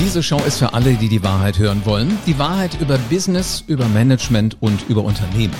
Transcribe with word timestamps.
Diese 0.00 0.22
Show 0.22 0.40
ist 0.46 0.58
für 0.58 0.72
alle, 0.72 0.94
die 0.94 1.10
die 1.10 1.22
Wahrheit 1.22 1.58
hören 1.58 1.84
wollen. 1.84 2.18
Die 2.26 2.38
Wahrheit 2.38 2.80
über 2.80 2.96
Business, 2.96 3.62
über 3.66 3.86
Management 3.86 4.56
und 4.60 4.88
über 4.88 5.04
Unternehmen. 5.04 5.52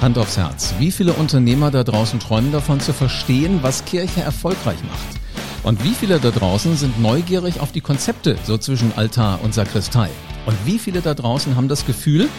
Hand 0.00 0.16
aufs 0.16 0.38
Herz. 0.38 0.72
Wie 0.78 0.90
viele 0.90 1.12
Unternehmer 1.12 1.70
da 1.70 1.84
draußen 1.84 2.18
träumen 2.18 2.50
davon 2.50 2.80
zu 2.80 2.94
verstehen, 2.94 3.58
was 3.60 3.84
Kirche 3.84 4.22
erfolgreich 4.22 4.78
macht? 4.88 5.20
Und 5.64 5.84
wie 5.84 5.92
viele 5.92 6.18
da 6.18 6.30
draußen 6.30 6.76
sind 6.78 6.98
neugierig 6.98 7.60
auf 7.60 7.72
die 7.72 7.82
Konzepte 7.82 8.38
so 8.44 8.56
zwischen 8.56 8.90
Altar 8.96 9.40
und 9.44 9.52
Sakristei? 9.52 10.08
Und 10.46 10.56
wie 10.64 10.78
viele 10.78 11.02
da 11.02 11.12
draußen 11.12 11.54
haben 11.54 11.68
das 11.68 11.84
Gefühl, 11.84 12.30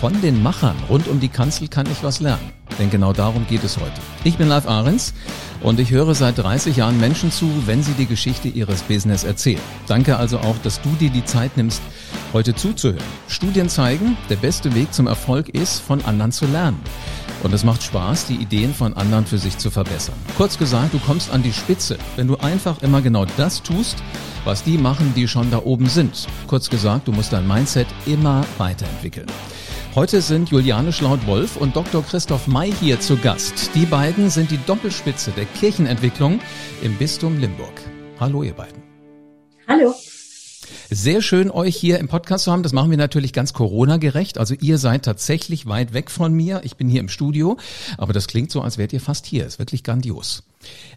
von 0.00 0.20
den 0.22 0.42
Machern 0.42 0.76
rund 0.88 1.06
um 1.06 1.20
die 1.20 1.28
Kanzel 1.28 1.68
kann 1.68 1.86
ich 1.86 2.02
was 2.02 2.18
lernen? 2.18 2.50
Denn 2.80 2.90
genau 2.90 3.12
darum 3.12 3.46
geht 3.46 3.62
es 3.62 3.76
heute. 3.76 4.00
Ich 4.24 4.38
bin 4.38 4.48
Live 4.48 4.66
Ahrens 4.66 5.14
und 5.62 5.78
ich 5.78 5.90
höre 5.90 6.14
seit 6.14 6.38
30 6.38 6.76
Jahren 6.76 6.98
Menschen 6.98 7.30
zu, 7.30 7.50
wenn 7.66 7.82
sie 7.82 7.92
die 7.92 8.06
Geschichte 8.06 8.48
ihres 8.48 8.82
Business 8.82 9.24
erzählen. 9.24 9.60
Danke 9.86 10.16
also 10.16 10.38
auch, 10.38 10.56
dass 10.62 10.80
du 10.80 10.90
dir 11.00 11.10
die 11.10 11.24
Zeit 11.24 11.56
nimmst, 11.56 11.82
heute 12.32 12.54
zuzuhören. 12.54 13.02
Studien 13.28 13.68
zeigen, 13.68 14.16
der 14.28 14.36
beste 14.36 14.74
Weg 14.74 14.92
zum 14.94 15.06
Erfolg 15.06 15.48
ist, 15.50 15.80
von 15.80 16.04
anderen 16.04 16.32
zu 16.32 16.46
lernen. 16.46 16.80
Und 17.42 17.54
es 17.54 17.64
macht 17.64 17.82
Spaß, 17.82 18.26
die 18.26 18.34
Ideen 18.34 18.74
von 18.74 18.94
anderen 18.94 19.24
für 19.24 19.38
sich 19.38 19.56
zu 19.56 19.70
verbessern. 19.70 20.14
Kurz 20.36 20.58
gesagt, 20.58 20.94
du 20.94 20.98
kommst 20.98 21.32
an 21.32 21.42
die 21.42 21.52
Spitze, 21.52 21.98
wenn 22.16 22.26
du 22.26 22.36
einfach 22.36 22.82
immer 22.82 23.00
genau 23.00 23.24
das 23.36 23.62
tust, 23.62 23.96
was 24.44 24.62
die 24.62 24.78
machen, 24.78 25.12
die 25.16 25.28
schon 25.28 25.50
da 25.50 25.62
oben 25.64 25.86
sind. 25.86 26.26
Kurz 26.46 26.68
gesagt, 26.68 27.08
du 27.08 27.12
musst 27.12 27.32
dein 27.32 27.46
Mindset 27.46 27.86
immer 28.06 28.44
weiterentwickeln. 28.58 29.26
Heute 29.96 30.20
sind 30.20 30.50
Juliane 30.50 30.92
Schlaut-Wolf 30.92 31.56
und 31.56 31.74
Dr. 31.74 32.04
Christoph 32.04 32.46
May 32.46 32.70
hier 32.70 33.00
zu 33.00 33.16
Gast. 33.16 33.74
Die 33.74 33.86
beiden 33.86 34.30
sind 34.30 34.52
die 34.52 34.64
Doppelspitze 34.64 35.32
der 35.32 35.46
Kirchenentwicklung 35.46 36.38
im 36.80 36.96
Bistum 36.96 37.40
Limburg. 37.40 37.72
Hallo, 38.20 38.44
ihr 38.44 38.52
beiden. 38.52 38.80
Hallo. 39.66 39.92
Sehr 40.90 41.20
schön, 41.22 41.50
euch 41.50 41.74
hier 41.74 41.98
im 41.98 42.06
Podcast 42.06 42.44
zu 42.44 42.52
haben. 42.52 42.62
Das 42.62 42.72
machen 42.72 42.92
wir 42.92 42.98
natürlich 42.98 43.32
ganz 43.32 43.52
Corona-gerecht. 43.52 44.38
Also 44.38 44.54
ihr 44.54 44.78
seid 44.78 45.04
tatsächlich 45.04 45.66
weit 45.66 45.92
weg 45.92 46.12
von 46.12 46.32
mir. 46.32 46.60
Ich 46.62 46.76
bin 46.76 46.88
hier 46.88 47.00
im 47.00 47.08
Studio, 47.08 47.56
aber 47.98 48.12
das 48.12 48.28
klingt 48.28 48.52
so, 48.52 48.62
als 48.62 48.78
wärt 48.78 48.92
ihr 48.92 49.00
fast 49.00 49.26
hier. 49.26 49.44
Ist 49.44 49.58
wirklich 49.58 49.82
grandios. 49.82 50.44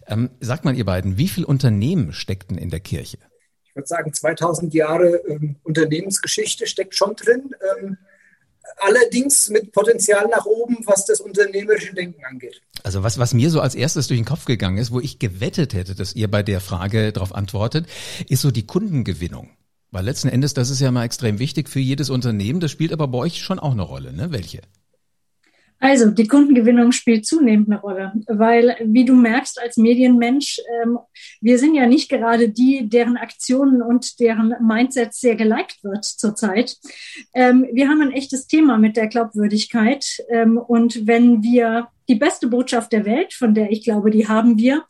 Ähm, 0.06 0.30
sagt 0.38 0.64
mal, 0.64 0.76
ihr 0.76 0.84
beiden, 0.84 1.18
wie 1.18 1.26
viele 1.26 1.48
Unternehmen 1.48 2.12
steckten 2.12 2.56
in 2.56 2.70
der 2.70 2.80
Kirche? 2.80 3.18
Ich 3.64 3.74
würde 3.74 3.88
sagen, 3.88 4.12
2000 4.12 4.72
Jahre 4.72 5.16
ähm, 5.28 5.56
Unternehmensgeschichte 5.64 6.68
steckt 6.68 6.94
schon 6.94 7.16
drin. 7.16 7.50
Ähm, 7.80 7.98
allerdings 8.78 9.48
mit 9.50 9.72
Potenzial 9.72 10.28
nach 10.28 10.46
oben, 10.46 10.78
was 10.84 11.06
das 11.06 11.20
unternehmerische 11.20 11.94
Denken 11.94 12.24
angeht. 12.24 12.60
Also 12.82 13.02
was, 13.02 13.18
was 13.18 13.34
mir 13.34 13.50
so 13.50 13.60
als 13.60 13.74
erstes 13.74 14.08
durch 14.08 14.20
den 14.20 14.26
Kopf 14.26 14.44
gegangen 14.44 14.78
ist, 14.78 14.90
wo 14.90 15.00
ich 15.00 15.18
gewettet 15.18 15.74
hätte, 15.74 15.94
dass 15.94 16.14
ihr 16.14 16.30
bei 16.30 16.42
der 16.42 16.60
Frage 16.60 17.12
darauf 17.12 17.34
antwortet, 17.34 17.86
ist 18.28 18.42
so 18.42 18.50
die 18.50 18.66
Kundengewinnung. 18.66 19.50
Weil 19.90 20.04
letzten 20.04 20.28
Endes, 20.28 20.54
das 20.54 20.70
ist 20.70 20.80
ja 20.80 20.90
mal 20.90 21.04
extrem 21.04 21.38
wichtig 21.38 21.68
für 21.68 21.80
jedes 21.80 22.10
Unternehmen. 22.10 22.60
Das 22.60 22.70
spielt 22.70 22.92
aber 22.92 23.06
bei 23.06 23.18
euch 23.18 23.40
schon 23.42 23.60
auch 23.60 23.72
eine 23.72 23.82
Rolle, 23.82 24.12
ne? 24.12 24.32
Welche? 24.32 24.62
Also 25.84 26.10
die 26.10 26.26
Kundengewinnung 26.26 26.92
spielt 26.92 27.26
zunehmend 27.26 27.68
eine 27.68 27.78
Rolle, 27.78 28.14
weil 28.26 28.74
wie 28.86 29.04
du 29.04 29.14
merkst 29.14 29.60
als 29.60 29.76
Medienmensch, 29.76 30.58
ähm, 30.82 30.98
wir 31.42 31.58
sind 31.58 31.74
ja 31.74 31.86
nicht 31.86 32.08
gerade 32.08 32.48
die, 32.48 32.88
deren 32.88 33.18
Aktionen 33.18 33.82
und 33.82 34.18
deren 34.18 34.54
Mindset 34.66 35.12
sehr 35.12 35.36
geliked 35.36 35.84
wird 35.84 36.06
zurzeit. 36.06 36.78
Ähm, 37.34 37.66
wir 37.70 37.90
haben 37.90 38.00
ein 38.00 38.12
echtes 38.12 38.46
Thema 38.46 38.78
mit 38.78 38.96
der 38.96 39.08
Glaubwürdigkeit 39.08 40.24
ähm, 40.30 40.56
und 40.56 41.06
wenn 41.06 41.42
wir 41.42 41.88
die 42.08 42.14
beste 42.16 42.48
Botschaft 42.48 42.92
der 42.92 43.04
Welt, 43.04 43.32
von 43.32 43.54
der 43.54 43.70
ich 43.70 43.82
glaube, 43.82 44.10
die 44.10 44.28
haben 44.28 44.58
wir, 44.58 44.84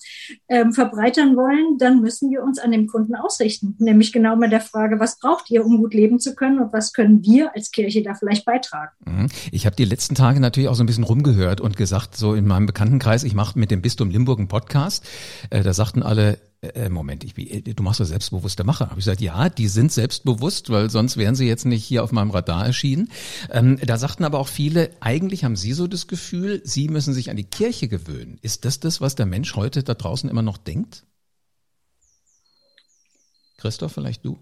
ähm, 0.48 0.72
verbreitern 0.72 1.36
wollen, 1.36 1.78
dann 1.78 2.00
müssen 2.00 2.30
wir 2.30 2.42
uns 2.42 2.58
an 2.58 2.72
dem 2.72 2.86
Kunden 2.86 3.14
ausrichten. 3.14 3.76
Nämlich 3.78 4.12
genau 4.12 4.36
mit 4.36 4.52
der 4.52 4.60
Frage, 4.60 4.98
was 5.00 5.18
braucht 5.18 5.50
ihr, 5.50 5.64
um 5.64 5.78
gut 5.78 5.94
leben 5.94 6.18
zu 6.18 6.34
können 6.34 6.58
und 6.58 6.72
was 6.72 6.92
können 6.92 7.24
wir 7.24 7.54
als 7.54 7.70
Kirche 7.70 8.02
da 8.02 8.14
vielleicht 8.14 8.44
beitragen? 8.44 8.92
Mhm. 9.04 9.28
Ich 9.52 9.66
habe 9.66 9.76
die 9.76 9.84
letzten 9.84 10.14
Tage 10.14 10.40
natürlich 10.40 10.68
auch 10.68 10.74
so 10.74 10.82
ein 10.82 10.86
bisschen 10.86 11.04
rumgehört 11.04 11.60
und 11.60 11.76
gesagt, 11.76 12.16
so 12.16 12.34
in 12.34 12.46
meinem 12.46 12.66
Bekanntenkreis, 12.66 13.24
ich 13.24 13.34
mache 13.34 13.58
mit 13.58 13.70
dem 13.70 13.82
Bistum 13.82 14.10
Limburg 14.10 14.38
einen 14.38 14.48
Podcast. 14.48 15.04
Äh, 15.50 15.62
da 15.62 15.72
sagten 15.72 16.02
alle, 16.02 16.38
äh, 16.74 16.88
Moment, 16.88 17.24
ich, 17.24 17.34
du 17.34 17.82
machst 17.82 18.00
doch 18.00 18.04
selbstbewusste 18.04 18.64
Macher. 18.64 18.86
Habe 18.90 19.00
ich 19.00 19.04
gesagt, 19.04 19.20
ja, 19.20 19.48
die 19.48 19.68
sind 19.68 19.92
selbstbewusst, 19.92 20.70
weil 20.70 20.90
sonst 20.90 21.16
wären 21.16 21.34
sie 21.34 21.46
jetzt 21.46 21.64
nicht 21.64 21.84
hier 21.84 22.04
auf 22.04 22.12
meinem 22.12 22.30
Radar 22.30 22.66
erschienen. 22.66 23.10
Ähm, 23.50 23.78
da 23.84 23.96
sagten 23.98 24.24
aber 24.24 24.38
auch 24.38 24.48
viele, 24.48 24.90
eigentlich 25.00 25.44
haben 25.44 25.56
sie 25.56 25.72
so 25.72 25.86
das 25.86 26.06
Gefühl, 26.06 26.60
sie 26.64 26.88
müssen 26.88 27.14
sich 27.14 27.30
an 27.30 27.36
die 27.36 27.44
Kirche 27.44 27.88
gewöhnen. 27.88 28.38
Ist 28.42 28.64
das 28.64 28.80
das, 28.80 29.00
was 29.00 29.14
der 29.14 29.26
Mensch 29.26 29.56
heute 29.56 29.82
da 29.82 29.94
draußen 29.94 30.28
immer 30.28 30.42
noch 30.42 30.58
denkt? 30.58 31.04
Christoph, 33.58 33.92
vielleicht 33.92 34.24
du? 34.24 34.38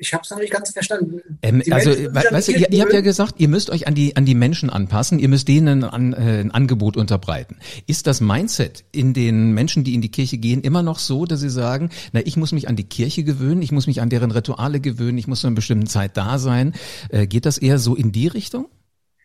Ich 0.00 0.14
habe 0.14 0.22
es 0.24 0.30
noch 0.30 0.38
nicht 0.38 0.50
ganz 0.50 0.70
verstanden. 0.70 1.20
Ähm, 1.42 1.62
also, 1.70 1.90
weißt 1.90 2.48
du, 2.48 2.52
ihr, 2.52 2.72
ihr, 2.72 2.82
habt 2.82 2.94
ja 2.94 3.02
gesagt, 3.02 3.34
ihr 3.36 3.48
müsst 3.48 3.68
euch 3.68 3.86
an 3.86 3.94
die 3.94 4.16
an 4.16 4.24
die 4.24 4.34
Menschen 4.34 4.70
anpassen, 4.70 5.18
ihr 5.18 5.28
müsst 5.28 5.46
denen 5.46 5.84
ein, 5.84 6.14
äh, 6.14 6.40
ein 6.40 6.50
Angebot 6.50 6.96
unterbreiten. 6.96 7.56
Ist 7.86 8.06
das 8.06 8.22
Mindset 8.22 8.84
in 8.92 9.12
den 9.12 9.52
Menschen, 9.52 9.84
die 9.84 9.94
in 9.94 10.00
die 10.00 10.10
Kirche 10.10 10.38
gehen, 10.38 10.62
immer 10.62 10.82
noch 10.82 10.98
so, 10.98 11.26
dass 11.26 11.40
sie 11.40 11.50
sagen, 11.50 11.90
na, 12.12 12.20
ich 12.24 12.38
muss 12.38 12.52
mich 12.52 12.66
an 12.66 12.76
die 12.76 12.84
Kirche 12.84 13.24
gewöhnen, 13.24 13.60
ich 13.60 13.72
muss 13.72 13.86
mich 13.86 14.00
an 14.00 14.08
deren 14.08 14.30
Rituale 14.30 14.80
gewöhnen, 14.80 15.18
ich 15.18 15.26
muss 15.26 15.42
zu 15.42 15.48
einer 15.48 15.56
bestimmten 15.56 15.86
Zeit 15.86 16.16
da 16.16 16.38
sein? 16.38 16.72
Äh, 17.10 17.26
geht 17.26 17.44
das 17.44 17.58
eher 17.58 17.78
so 17.78 17.94
in 17.94 18.10
die 18.10 18.26
Richtung? 18.26 18.68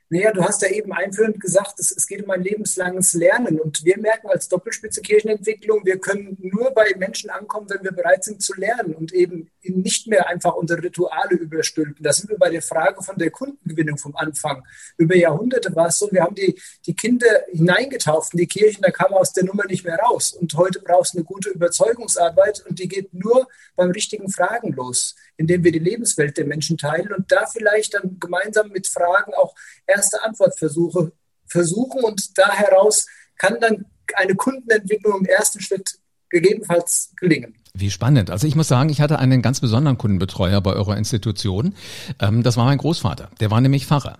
Naja, 0.09 0.31
du 0.31 0.43
hast 0.43 0.61
ja 0.61 0.69
eben 0.69 0.93
einführend 0.93 1.39
gesagt, 1.39 1.79
es, 1.79 1.91
es, 1.91 2.05
geht 2.05 2.23
um 2.23 2.29
ein 2.29 2.43
lebenslanges 2.43 3.13
Lernen. 3.13 3.59
Und 3.59 3.83
wir 3.83 3.97
merken 3.97 4.27
als 4.27 4.47
Doppelspitze 4.47 5.01
Kirchenentwicklung, 5.01 5.83
wir 5.83 5.97
können 5.99 6.37
nur 6.39 6.71
bei 6.71 6.93
Menschen 6.95 7.31
ankommen, 7.31 7.67
wenn 7.69 7.83
wir 7.83 7.91
bereit 7.91 8.23
sind 8.23 8.41
zu 8.43 8.53
lernen 8.53 8.93
und 8.93 9.13
eben 9.13 9.49
nicht 9.63 10.07
mehr 10.07 10.27
einfach 10.27 10.53
unsere 10.53 10.83
Rituale 10.83 11.35
überstülpen. 11.35 12.03
Da 12.03 12.13
sind 12.13 12.29
wir 12.29 12.37
bei 12.37 12.51
der 12.51 12.61
Frage 12.61 13.01
von 13.01 13.17
der 13.17 13.31
Kundengewinnung 13.31 13.97
vom 13.97 14.15
Anfang. 14.15 14.63
Über 14.97 15.15
Jahrhunderte 15.15 15.75
war 15.75 15.87
es 15.87 15.97
so, 15.97 16.07
wir 16.11 16.21
haben 16.21 16.35
die, 16.35 16.59
die 16.85 16.93
Kinder 16.93 17.27
hineingetauft 17.49 18.33
in 18.33 18.39
die 18.39 18.47
Kirchen, 18.47 18.83
da 18.83 18.91
kam 18.91 19.11
aus 19.13 19.33
der 19.33 19.45
Nummer 19.45 19.65
nicht 19.65 19.85
mehr 19.85 19.97
raus. 19.97 20.33
Und 20.33 20.53
heute 20.53 20.81
brauchst 20.81 21.15
du 21.15 21.17
eine 21.17 21.25
gute 21.25 21.49
Überzeugungsarbeit 21.49 22.63
und 22.67 22.77
die 22.77 22.87
geht 22.87 23.11
nur 23.13 23.47
beim 23.75 23.89
richtigen 23.89 24.29
Fragen 24.29 24.73
los, 24.73 25.15
indem 25.37 25.63
wir 25.63 25.71
die 25.71 25.79
Lebenswelt 25.79 26.37
der 26.37 26.45
Menschen 26.45 26.77
teilen 26.77 27.11
und 27.11 27.31
da 27.31 27.47
vielleicht 27.47 27.95
dann 27.95 28.19
gemeinsam 28.19 28.69
mit 28.69 28.87
Fragen 28.87 29.33
auch 29.33 29.55
erste 29.95 30.23
Antwortversuche 30.23 31.11
versuchen 31.47 32.03
und 32.03 32.37
da 32.37 32.51
heraus 32.51 33.05
kann 33.37 33.57
dann 33.59 33.85
eine 34.15 34.35
Kundenentwicklung 34.35 35.19
im 35.19 35.25
ersten 35.25 35.61
Schritt 35.61 35.99
gegebenenfalls 36.29 37.11
gelingen. 37.17 37.55
Wie 37.73 37.91
spannend. 37.91 38.29
Also 38.29 38.47
ich 38.47 38.55
muss 38.55 38.67
sagen, 38.67 38.89
ich 38.89 39.01
hatte 39.01 39.19
einen 39.19 39.41
ganz 39.41 39.59
besonderen 39.59 39.97
Kundenbetreuer 39.97 40.61
bei 40.61 40.73
eurer 40.73 40.97
Institution. 40.97 41.75
Ähm, 42.19 42.43
das 42.43 42.57
war 42.57 42.65
mein 42.65 42.77
Großvater. 42.77 43.29
Der 43.39 43.51
war 43.51 43.61
nämlich 43.61 43.85
Pfarrer. 43.85 44.19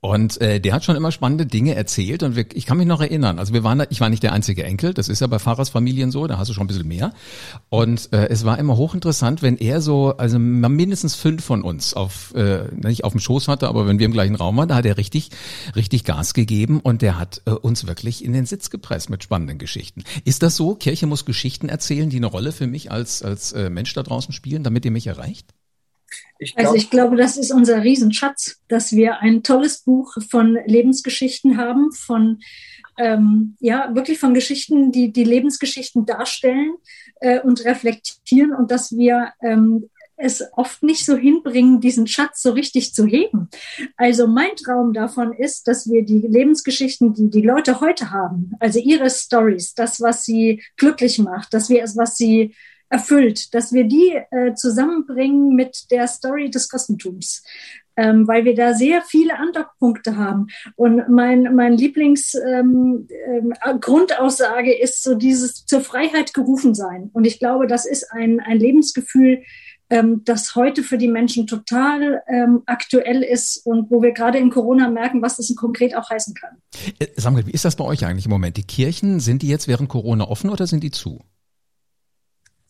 Und 0.00 0.40
äh, 0.40 0.60
der 0.60 0.72
hat 0.72 0.84
schon 0.84 0.96
immer 0.96 1.12
spannende 1.12 1.46
Dinge 1.46 1.76
erzählt 1.76 2.24
und 2.24 2.34
wir, 2.34 2.46
ich 2.52 2.66
kann 2.66 2.78
mich 2.78 2.86
noch 2.88 3.00
erinnern, 3.00 3.38
also 3.38 3.52
wir 3.52 3.62
waren, 3.62 3.78
da, 3.78 3.86
ich 3.90 4.00
war 4.00 4.08
nicht 4.08 4.24
der 4.24 4.32
einzige 4.32 4.64
Enkel, 4.64 4.92
das 4.92 5.08
ist 5.08 5.20
ja 5.20 5.28
bei 5.28 5.38
Pfarrersfamilien 5.38 6.10
so, 6.10 6.26
da 6.26 6.36
hast 6.36 6.48
du 6.48 6.52
schon 6.52 6.64
ein 6.64 6.66
bisschen 6.66 6.88
mehr. 6.88 7.12
Und 7.68 8.12
äh, 8.12 8.26
es 8.28 8.44
war 8.44 8.58
immer 8.58 8.76
hochinteressant, 8.76 9.40
wenn 9.40 9.56
er 9.56 9.80
so, 9.80 10.16
also 10.16 10.40
mindestens 10.40 11.14
fünf 11.14 11.44
von 11.44 11.62
uns 11.62 11.94
auf, 11.94 12.34
äh, 12.34 12.64
nicht 12.74 13.04
auf 13.04 13.12
dem 13.12 13.20
Schoß 13.20 13.46
hatte, 13.46 13.68
aber 13.68 13.86
wenn 13.86 14.00
wir 14.00 14.06
im 14.06 14.12
gleichen 14.12 14.34
Raum 14.34 14.56
waren, 14.56 14.68
da 14.68 14.74
hat 14.74 14.86
er 14.86 14.96
richtig, 14.96 15.30
richtig 15.76 16.02
Gas 16.02 16.34
gegeben 16.34 16.80
und 16.80 17.00
der 17.00 17.16
hat 17.16 17.42
äh, 17.44 17.50
uns 17.50 17.86
wirklich 17.86 18.24
in 18.24 18.32
den 18.32 18.46
Sitz 18.46 18.68
gepresst 18.68 19.10
mit 19.10 19.22
spannenden 19.22 19.58
Geschichten. 19.58 20.02
Ist 20.24 20.42
das 20.42 20.56
so? 20.56 20.74
Kirche 20.74 21.06
muss 21.06 21.24
Geschichten 21.24 21.68
erzählen, 21.68 22.10
die 22.10 22.16
eine 22.16 22.26
Rolle 22.26 22.50
für 22.50 22.66
mich 22.66 22.90
als, 22.90 23.22
als 23.22 23.52
äh, 23.52 23.70
Mensch 23.70 23.92
da 23.94 24.02
draußen 24.02 24.34
spielen, 24.34 24.64
damit 24.64 24.84
ihr 24.84 24.90
mich 24.90 25.06
erreicht? 25.06 25.54
Ich 26.38 26.54
glaub, 26.54 26.66
also 26.66 26.76
ich 26.76 26.90
glaube, 26.90 27.16
das 27.16 27.36
ist 27.36 27.52
unser 27.52 27.82
Riesenschatz, 27.82 28.60
dass 28.68 28.92
wir 28.92 29.20
ein 29.20 29.42
tolles 29.42 29.82
Buch 29.82 30.16
von 30.28 30.58
Lebensgeschichten 30.66 31.56
haben, 31.56 31.92
von 31.92 32.40
ähm, 32.98 33.56
ja 33.60 33.94
wirklich 33.94 34.18
von 34.18 34.34
Geschichten, 34.34 34.92
die 34.92 35.12
die 35.12 35.24
Lebensgeschichten 35.24 36.04
darstellen 36.04 36.74
äh, 37.20 37.40
und 37.40 37.64
reflektieren 37.64 38.52
und 38.52 38.70
dass 38.70 38.92
wir 38.92 39.32
ähm, 39.40 39.88
es 40.16 40.44
oft 40.52 40.82
nicht 40.82 41.04
so 41.04 41.16
hinbringen, 41.16 41.80
diesen 41.80 42.06
Schatz 42.06 42.42
so 42.42 42.52
richtig 42.52 42.94
zu 42.94 43.06
heben. 43.06 43.48
Also 43.96 44.26
mein 44.26 44.54
Traum 44.56 44.92
davon 44.92 45.32
ist, 45.32 45.66
dass 45.66 45.90
wir 45.90 46.04
die 46.04 46.20
Lebensgeschichten, 46.20 47.12
die 47.14 47.28
die 47.28 47.42
Leute 47.42 47.80
heute 47.80 48.10
haben, 48.10 48.52
also 48.60 48.78
ihre 48.78 49.10
Stories, 49.10 49.74
das, 49.74 50.00
was 50.00 50.24
sie 50.24 50.62
glücklich 50.76 51.18
macht, 51.18 51.52
dass 51.54 51.68
wir 51.68 51.82
es, 51.82 51.96
was 51.96 52.16
sie 52.16 52.54
erfüllt, 52.92 53.54
dass 53.54 53.72
wir 53.72 53.84
die 53.84 54.20
äh, 54.30 54.52
zusammenbringen 54.54 55.56
mit 55.56 55.90
der 55.90 56.06
Story 56.06 56.50
des 56.50 56.68
Christentums. 56.68 57.42
Ähm, 57.94 58.26
weil 58.26 58.46
wir 58.46 58.54
da 58.54 58.72
sehr 58.72 59.02
viele 59.02 59.38
Andockpunkte 59.38 60.16
haben. 60.16 60.46
Und 60.76 61.10
mein, 61.10 61.54
mein 61.54 61.76
Lieblingsgrundaussage 61.76 64.70
ähm, 64.70 64.76
ähm, 64.78 64.82
ist 64.82 65.02
so 65.02 65.14
dieses 65.14 65.66
zur 65.66 65.82
Freiheit 65.82 66.32
gerufen 66.32 66.74
sein. 66.74 67.10
Und 67.12 67.26
ich 67.26 67.38
glaube, 67.38 67.66
das 67.66 67.84
ist 67.84 68.10
ein, 68.10 68.40
ein 68.40 68.58
Lebensgefühl, 68.58 69.42
ähm, 69.90 70.22
das 70.24 70.54
heute 70.54 70.82
für 70.82 70.96
die 70.96 71.08
Menschen 71.08 71.46
total 71.46 72.22
ähm, 72.26 72.62
aktuell 72.64 73.22
ist 73.22 73.58
und 73.66 73.90
wo 73.90 74.00
wir 74.00 74.12
gerade 74.12 74.38
in 74.38 74.48
Corona 74.48 74.88
merken, 74.88 75.20
was 75.20 75.36
das 75.36 75.54
konkret 75.54 75.94
auch 75.94 76.08
heißen 76.08 76.34
kann. 76.34 76.56
Äh, 76.98 77.08
Samuel, 77.16 77.46
wie 77.46 77.50
ist 77.50 77.66
das 77.66 77.76
bei 77.76 77.84
euch 77.84 78.06
eigentlich 78.06 78.24
im 78.24 78.30
Moment? 78.30 78.56
Die 78.56 78.62
Kirchen, 78.62 79.20
sind 79.20 79.42
die 79.42 79.48
jetzt 79.48 79.68
während 79.68 79.90
Corona 79.90 80.26
offen 80.26 80.48
oder 80.48 80.66
sind 80.66 80.82
die 80.82 80.92
zu? 80.92 81.20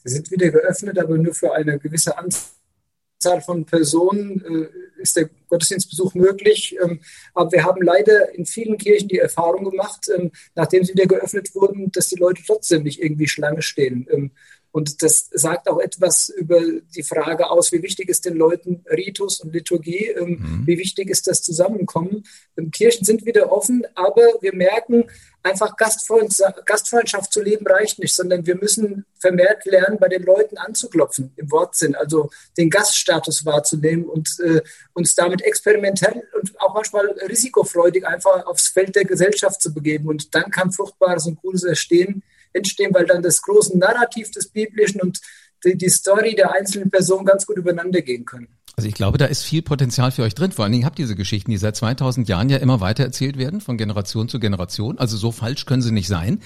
Sie 0.05 0.13
sind 0.13 0.31
wieder 0.31 0.51
geöffnet, 0.51 0.99
aber 0.99 1.17
nur 1.17 1.35
für 1.35 1.53
eine 1.55 1.79
gewisse 1.79 2.17
Anzahl 2.19 3.41
von 3.41 3.65
Personen 3.65 4.45
äh, 4.45 5.01
ist 5.01 5.17
der 5.17 5.29
Gottesdienstbesuch 5.49 6.15
möglich. 6.15 6.77
Ähm, 6.83 7.01
aber 7.35 7.53
wir 7.53 7.65
haben 7.65 7.83
leider 7.83 8.35
in 8.35 8.47
vielen 8.47 8.79
Kirchen 8.79 9.09
die 9.09 9.19
Erfahrung 9.19 9.65
gemacht, 9.65 10.09
ähm, 10.17 10.33
nachdem 10.55 10.85
sie 10.85 10.95
wieder 10.95 11.07
geöffnet 11.07 11.55
wurden, 11.55 11.91
dass 11.93 12.09
die 12.09 12.17
Leute 12.17 12.43
trotzdem 12.47 12.83
nicht 12.83 13.01
irgendwie 13.01 13.29
Schlange 13.29 13.63
stehen. 13.63 14.07
Ähm, 14.11 14.31
und 14.73 15.03
das 15.03 15.29
sagt 15.31 15.69
auch 15.69 15.79
etwas 15.79 16.31
über 16.31 16.61
die 16.97 17.03
Frage 17.03 17.51
aus, 17.51 17.73
wie 17.73 17.83
wichtig 17.83 18.09
ist 18.09 18.25
den 18.25 18.37
Leuten 18.37 18.83
Ritus 18.91 19.41
und 19.41 19.53
Liturgie, 19.53 20.07
ähm, 20.07 20.29
mhm. 20.41 20.63
wie 20.67 20.79
wichtig 20.79 21.11
ist 21.11 21.27
das 21.27 21.43
Zusammenkommen. 21.43 22.25
Ähm, 22.57 22.71
Kirchen 22.71 23.05
sind 23.05 23.27
wieder 23.27 23.53
offen, 23.53 23.85
aber 23.95 24.23
wir 24.41 24.55
merken, 24.55 25.05
einfach 25.43 25.77
Gastfreundschaft 25.77 27.33
zu 27.33 27.43
leben 27.43 27.67
reicht 27.67 27.99
nicht, 27.99 28.15
sondern 28.15 28.47
wir 28.47 28.57
müssen 28.57 29.05
vermehrt 29.19 29.67
lernen, 29.67 29.99
bei 29.99 30.09
den 30.09 30.23
Leuten 30.23 30.57
anzuklopfen, 30.57 31.33
im 31.37 31.51
Wortsinn, 31.51 31.95
also 31.95 32.31
den 32.57 32.71
Gaststatus 32.71 33.45
wahrzunehmen 33.45 34.07
und 34.07 34.39
äh, 34.41 34.63
uns 34.95 35.15
damit 35.15 35.43
experimentell 35.43 36.23
und 36.41 36.59
auch 36.61 36.73
manchmal 36.73 37.09
risikofreudig 37.29 38.07
einfach 38.07 38.47
aufs 38.47 38.69
Feld 38.69 38.97
der 38.97 39.05
Gesellschaft 39.05 39.61
zu 39.61 39.75
begeben. 39.75 40.09
Und 40.09 40.35
dann 40.35 40.51
kann 40.51 40.73
Fruchtbares 40.73 41.27
und 41.27 41.43
Gutes 41.43 41.65
entstehen, 41.65 42.23
entstehen, 42.53 42.93
weil 42.95 43.07
dann 43.07 43.23
das 43.23 43.43
große 43.43 43.79
Narrativ 43.79 44.31
des 44.31 44.49
Biblischen 44.49 45.01
und 45.01 45.21
die, 45.65 45.77
die 45.77 45.89
Story 45.89 46.35
der 46.35 46.53
einzelnen 46.53 46.91
Personen 46.91 47.25
ganz 47.25 47.47
gut 47.47 47.57
übereinander 47.57 48.03
gehen 48.03 48.25
können. 48.25 48.49
Also 48.75 48.89
ich 48.89 48.95
glaube, 48.95 49.19
da 49.19 49.27
ist 49.27 49.43
viel 49.43 49.61
Potenzial 49.61 50.13
für 50.13 50.23
euch 50.23 50.35
drin. 50.35 50.51
Vor 50.51 50.65
allen 50.65 50.73
Dingen 50.73 50.87
habt 50.87 50.99
ihr 50.99 51.05
diese 51.05 51.15
Geschichten, 51.15 51.51
die 51.51 51.59
seit 51.59 51.77
2000 51.77 52.27
Jahren 52.27 52.49
ja 52.49 52.57
immer 52.57 52.81
weiter 52.81 53.05
erzählt 53.05 53.37
werden, 53.37 53.61
von 53.61 53.77
Generation 53.77 54.31
zu 54.31 54.41
Generation. 54.41 54.99
Also 54.99 55.19
so 55.19 55.31
falsch 55.31 55.67
können 55.67 55.83
sie 55.83 55.93
nicht 55.93 56.09
sein. 56.09 56.41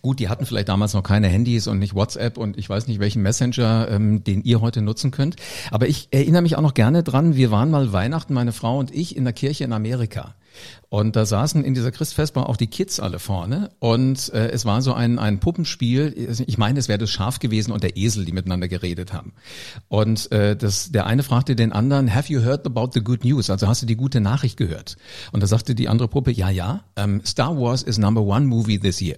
Gut, 0.00 0.20
die 0.20 0.28
hatten 0.28 0.46
vielleicht 0.46 0.68
damals 0.68 0.94
noch 0.94 1.02
keine 1.02 1.26
Handys 1.26 1.66
und 1.66 1.80
nicht 1.80 1.96
WhatsApp 1.96 2.38
und 2.38 2.56
ich 2.56 2.68
weiß 2.68 2.86
nicht 2.86 3.00
welchen 3.00 3.22
Messenger, 3.22 3.88
ähm, 3.90 4.22
den 4.22 4.44
ihr 4.44 4.60
heute 4.60 4.80
nutzen 4.80 5.10
könnt. 5.10 5.36
Aber 5.72 5.88
ich 5.88 6.06
erinnere 6.12 6.42
mich 6.42 6.56
auch 6.56 6.62
noch 6.62 6.74
gerne 6.74 7.02
dran, 7.02 7.34
wir 7.34 7.50
waren 7.50 7.70
mal 7.70 7.92
Weihnachten, 7.92 8.32
meine 8.32 8.52
Frau 8.52 8.78
und 8.78 8.94
ich, 8.94 9.16
in 9.16 9.24
der 9.24 9.32
Kirche 9.32 9.64
in 9.64 9.72
Amerika. 9.72 10.36
Und 10.88 11.16
da 11.16 11.24
saßen 11.24 11.64
in 11.64 11.74
dieser 11.74 11.90
Christfestbar 11.90 12.48
auch 12.48 12.56
die 12.56 12.66
Kids 12.66 13.00
alle 13.00 13.18
vorne. 13.18 13.70
Und 13.78 14.32
äh, 14.34 14.48
es 14.48 14.64
war 14.64 14.82
so 14.82 14.92
ein, 14.92 15.18
ein 15.18 15.40
Puppenspiel. 15.40 16.14
Ich 16.46 16.58
meine, 16.58 16.78
es 16.78 16.88
wäre 16.88 16.98
das 16.98 17.10
Schaf 17.10 17.38
gewesen 17.38 17.72
und 17.72 17.82
der 17.82 17.96
Esel, 17.96 18.24
die 18.24 18.32
miteinander 18.32 18.68
geredet 18.68 19.12
haben. 19.12 19.32
Und 19.88 20.30
äh, 20.32 20.56
das, 20.56 20.92
der 20.92 21.06
eine 21.06 21.22
fragte 21.22 21.56
den 21.56 21.72
anderen, 21.72 22.14
have 22.14 22.32
you 22.32 22.42
heard 22.42 22.66
about 22.66 22.90
the 22.92 23.02
good 23.02 23.24
news? 23.24 23.48
Also 23.50 23.68
hast 23.68 23.82
du 23.82 23.86
die 23.86 23.96
gute 23.96 24.20
Nachricht 24.20 24.56
gehört? 24.56 24.96
Und 25.32 25.42
da 25.42 25.46
sagte 25.46 25.74
die 25.74 25.88
andere 25.88 26.08
Puppe, 26.08 26.30
ja, 26.30 26.50
ja, 26.50 26.84
ähm, 26.96 27.22
Star 27.24 27.56
Wars 27.58 27.82
is 27.82 27.98
number 27.98 28.22
one 28.22 28.46
movie 28.46 28.78
this 28.78 29.00
year. 29.00 29.16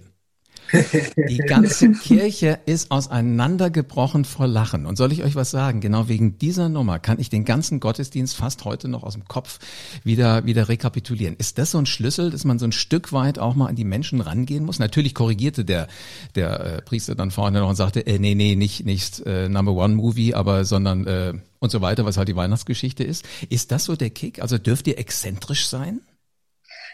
Die 0.71 1.37
ganze 1.37 1.91
Kirche 1.91 2.59
ist 2.65 2.91
auseinandergebrochen 2.91 4.25
vor 4.25 4.47
Lachen. 4.47 4.85
Und 4.85 4.97
soll 4.97 5.11
ich 5.11 5.23
euch 5.23 5.35
was 5.35 5.51
sagen? 5.51 5.81
Genau 5.81 6.07
wegen 6.07 6.37
dieser 6.37 6.69
Nummer 6.69 6.99
kann 6.99 7.19
ich 7.19 7.29
den 7.29 7.45
ganzen 7.45 7.79
Gottesdienst 7.79 8.35
fast 8.35 8.65
heute 8.65 8.87
noch 8.87 9.03
aus 9.03 9.13
dem 9.13 9.25
Kopf 9.25 9.59
wieder, 10.03 10.45
wieder 10.45 10.69
rekapitulieren. 10.69 11.35
Ist 11.37 11.57
das 11.57 11.71
so 11.71 11.77
ein 11.77 11.85
Schlüssel, 11.85 12.31
dass 12.31 12.45
man 12.45 12.59
so 12.59 12.65
ein 12.65 12.71
Stück 12.71 13.13
weit 13.13 13.39
auch 13.39 13.55
mal 13.55 13.67
an 13.67 13.75
die 13.75 13.83
Menschen 13.83 14.21
rangehen 14.21 14.65
muss? 14.65 14.79
Natürlich 14.79 15.13
korrigierte 15.13 15.65
der, 15.65 15.87
der 16.35 16.59
äh, 16.59 16.81
Priester 16.81 17.15
dann 17.15 17.31
vorne 17.31 17.59
noch 17.59 17.69
und 17.69 17.75
sagte, 17.75 18.05
äh, 18.05 18.19
nee, 18.19 18.35
nee, 18.35 18.55
nicht, 18.55 18.85
nicht 18.85 19.25
äh, 19.25 19.49
Number 19.49 19.73
One 19.73 19.95
Movie, 19.95 20.33
aber 20.33 20.65
sondern 20.65 21.07
äh, 21.07 21.33
und 21.59 21.71
so 21.71 21.81
weiter, 21.81 22.05
was 22.05 22.17
halt 22.17 22.27
die 22.27 22.35
Weihnachtsgeschichte 22.35 23.03
ist. 23.03 23.25
Ist 23.49 23.71
das 23.71 23.85
so 23.85 23.95
der 23.95 24.09
Kick? 24.09 24.41
Also 24.41 24.57
dürft 24.57 24.87
ihr 24.87 24.99
exzentrisch 24.99 25.67
sein? 25.67 26.01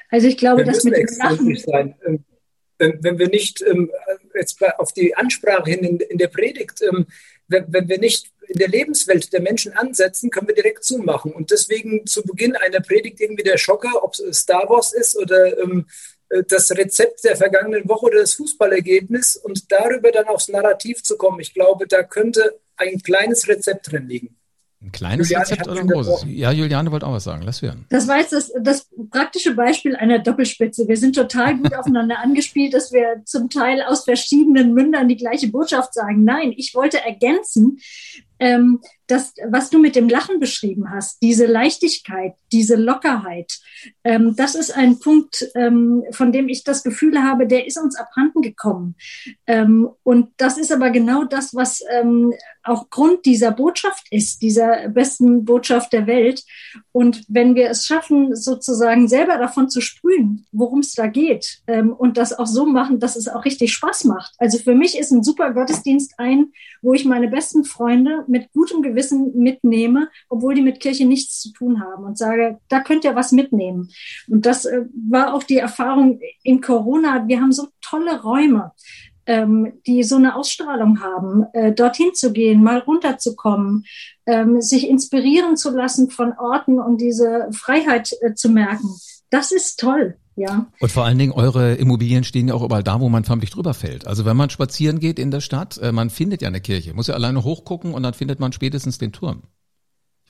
Also 0.09 0.27
ich 0.27 0.37
glaube, 0.37 0.63
dass 0.63 0.83
mit 0.83 0.95
dem 0.95 1.07
Lachen. 1.19 1.57
Sein. 1.57 2.25
Wenn, 2.81 3.03
wenn 3.03 3.19
wir 3.19 3.27
nicht 3.27 3.61
ähm, 3.61 3.91
jetzt 4.33 4.59
auf 4.79 4.91
die 4.91 5.15
Ansprache 5.15 5.69
hin 5.69 5.83
in, 5.83 5.99
in 5.99 6.17
der 6.17 6.29
Predigt, 6.29 6.81
ähm, 6.81 7.05
wenn, 7.47 7.65
wenn, 7.67 7.87
wir 7.87 7.99
nicht 7.99 8.31
in 8.47 8.57
der 8.57 8.69
Lebenswelt 8.69 9.31
der 9.33 9.41
Menschen 9.41 9.73
ansetzen, 9.73 10.31
können 10.31 10.47
wir 10.47 10.55
direkt 10.55 10.83
zumachen. 10.83 11.31
Und 11.31 11.51
deswegen 11.51 12.07
zu 12.07 12.23
Beginn 12.23 12.55
einer 12.55 12.79
Predigt 12.79 13.21
irgendwie 13.21 13.43
der 13.43 13.59
Schocker, 13.59 14.03
ob 14.03 14.15
es 14.15 14.39
Star 14.39 14.67
Wars 14.67 14.93
ist 14.93 15.15
oder 15.15 15.59
ähm, 15.59 15.85
äh, 16.29 16.43
das 16.47 16.71
Rezept 16.71 17.23
der 17.23 17.35
vergangenen 17.35 17.87
Woche 17.87 18.07
oder 18.07 18.21
das 18.21 18.33
Fußballergebnis 18.33 19.35
und 19.37 19.71
darüber 19.71 20.11
dann 20.11 20.25
aufs 20.25 20.47
Narrativ 20.47 21.03
zu 21.03 21.17
kommen. 21.17 21.39
Ich 21.39 21.53
glaube, 21.53 21.85
da 21.85 22.01
könnte 22.01 22.59
ein 22.77 22.99
kleines 23.03 23.47
Rezept 23.47 23.91
drin 23.91 24.07
liegen. 24.07 24.40
Ein 24.83 24.91
kleines 24.91 25.29
Juliane, 25.29 25.45
Rezept 25.45 25.67
oder 25.67 25.79
ein 25.81 25.87
großes? 25.87 26.25
Ja, 26.27 26.51
Juliane 26.51 26.91
wollte 26.91 27.05
auch 27.05 27.13
was 27.13 27.23
sagen. 27.23 27.43
Lass 27.45 27.61
hören. 27.61 27.85
Das 27.89 28.07
war 28.07 28.17
jetzt 28.17 28.33
das, 28.33 28.51
das 28.61 28.89
praktische 29.11 29.53
Beispiel 29.53 29.95
einer 29.95 30.17
Doppelspitze. 30.17 30.87
Wir 30.87 30.97
sind 30.97 31.15
total 31.15 31.57
gut 31.57 31.75
aufeinander 31.75 32.17
angespielt, 32.23 32.73
dass 32.73 32.91
wir 32.91 33.21
zum 33.25 33.49
Teil 33.49 33.83
aus 33.83 34.05
verschiedenen 34.05 34.73
Mündern 34.73 35.07
die 35.07 35.17
gleiche 35.17 35.49
Botschaft 35.49 35.93
sagen. 35.93 36.23
Nein, 36.23 36.51
ich 36.57 36.73
wollte 36.73 37.03
ergänzen, 37.05 37.79
ähm, 38.39 38.79
das, 39.11 39.33
was 39.49 39.69
du 39.69 39.79
mit 39.79 39.95
dem 39.95 40.09
Lachen 40.09 40.39
beschrieben 40.39 40.89
hast, 40.89 41.21
diese 41.21 41.45
Leichtigkeit, 41.45 42.33
diese 42.51 42.75
Lockerheit, 42.75 43.59
ähm, 44.03 44.35
das 44.35 44.55
ist 44.55 44.75
ein 44.75 44.99
Punkt, 44.99 45.47
ähm, 45.55 46.03
von 46.11 46.31
dem 46.31 46.49
ich 46.49 46.63
das 46.63 46.83
Gefühl 46.83 47.21
habe, 47.21 47.47
der 47.47 47.67
ist 47.67 47.77
uns 47.77 47.95
abhanden 47.95 48.41
gekommen. 48.41 48.95
Ähm, 49.47 49.89
und 50.03 50.29
das 50.37 50.57
ist 50.57 50.71
aber 50.71 50.89
genau 50.91 51.25
das, 51.25 51.53
was 51.53 51.83
ähm, 51.91 52.33
auch 52.63 52.89
Grund 52.89 53.25
dieser 53.25 53.51
Botschaft 53.51 54.07
ist, 54.11 54.41
dieser 54.41 54.89
besten 54.89 55.45
Botschaft 55.45 55.93
der 55.93 56.07
Welt. 56.07 56.43
Und 56.91 57.23
wenn 57.27 57.55
wir 57.55 57.69
es 57.69 57.85
schaffen, 57.85 58.35
sozusagen 58.35 59.07
selber 59.07 59.37
davon 59.37 59.69
zu 59.69 59.81
sprühen, 59.81 60.45
worum 60.51 60.79
es 60.79 60.93
da 60.93 61.07
geht, 61.07 61.61
ähm, 61.67 61.93
und 61.93 62.17
das 62.17 62.37
auch 62.37 62.47
so 62.47 62.65
machen, 62.65 62.99
dass 62.99 63.15
es 63.15 63.27
auch 63.27 63.45
richtig 63.45 63.73
Spaß 63.73 64.05
macht. 64.05 64.33
Also 64.37 64.57
für 64.57 64.75
mich 64.75 64.97
ist 64.97 65.11
ein 65.11 65.23
super 65.23 65.51
Gottesdienst 65.51 66.13
ein, 66.17 66.51
wo 66.81 66.93
ich 66.93 67.05
meine 67.05 67.27
besten 67.27 67.63
Freunde 67.63 68.23
mit 68.27 68.51
gutem 68.53 68.81
Gewissen 68.81 69.00
mitnehme, 69.09 70.09
obwohl 70.29 70.53
die 70.53 70.61
mit 70.61 70.79
Kirche 70.79 71.05
nichts 71.05 71.41
zu 71.41 71.51
tun 71.53 71.81
haben 71.81 72.03
und 72.03 72.17
sage, 72.17 72.59
da 72.67 72.81
könnt 72.81 73.05
ihr 73.05 73.15
was 73.15 73.31
mitnehmen. 73.31 73.89
Und 74.27 74.45
das 74.45 74.65
äh, 74.65 74.85
war 75.09 75.33
auch 75.33 75.43
die 75.43 75.57
Erfahrung 75.57 76.19
in 76.43 76.61
Corona. 76.61 77.27
Wir 77.27 77.41
haben 77.41 77.51
so 77.51 77.69
tolle 77.81 78.21
Räume, 78.21 78.71
ähm, 79.25 79.73
die 79.87 80.03
so 80.03 80.17
eine 80.17 80.35
Ausstrahlung 80.35 81.01
haben, 81.01 81.45
äh, 81.53 81.71
dorthin 81.71 82.13
zu 82.13 82.33
gehen, 82.33 82.61
mal 82.61 82.79
runterzukommen, 82.79 83.85
ähm, 84.25 84.61
sich 84.61 84.87
inspirieren 84.87 85.57
zu 85.57 85.71
lassen 85.71 86.09
von 86.09 86.33
Orten 86.37 86.79
und 86.79 86.99
diese 86.99 87.47
Freiheit 87.51 88.11
äh, 88.21 88.33
zu 88.33 88.49
merken. 88.49 88.89
Das 89.29 89.51
ist 89.51 89.79
toll. 89.79 90.17
Ja. 90.35 90.67
Und 90.79 90.91
vor 90.91 91.05
allen 91.05 91.17
Dingen, 91.17 91.33
eure 91.33 91.75
Immobilien 91.75 92.23
stehen 92.23 92.47
ja 92.47 92.53
auch 92.53 92.63
überall 92.63 92.83
da, 92.83 92.99
wo 92.99 93.09
man 93.09 93.23
förmlich 93.23 93.49
drüber 93.49 93.73
fällt. 93.73 94.07
Also 94.07 94.25
wenn 94.25 94.37
man 94.37 94.49
spazieren 94.49 94.99
geht 94.99 95.19
in 95.19 95.31
der 95.31 95.41
Stadt, 95.41 95.77
äh, 95.77 95.91
man 95.91 96.09
findet 96.09 96.41
ja 96.41 96.47
eine 96.47 96.61
Kirche, 96.61 96.93
muss 96.93 97.07
ja 97.07 97.13
alleine 97.13 97.43
hochgucken 97.43 97.93
und 97.93 98.03
dann 98.03 98.13
findet 98.13 98.39
man 98.39 98.53
spätestens 98.53 98.97
den 98.97 99.11
Turm. 99.11 99.43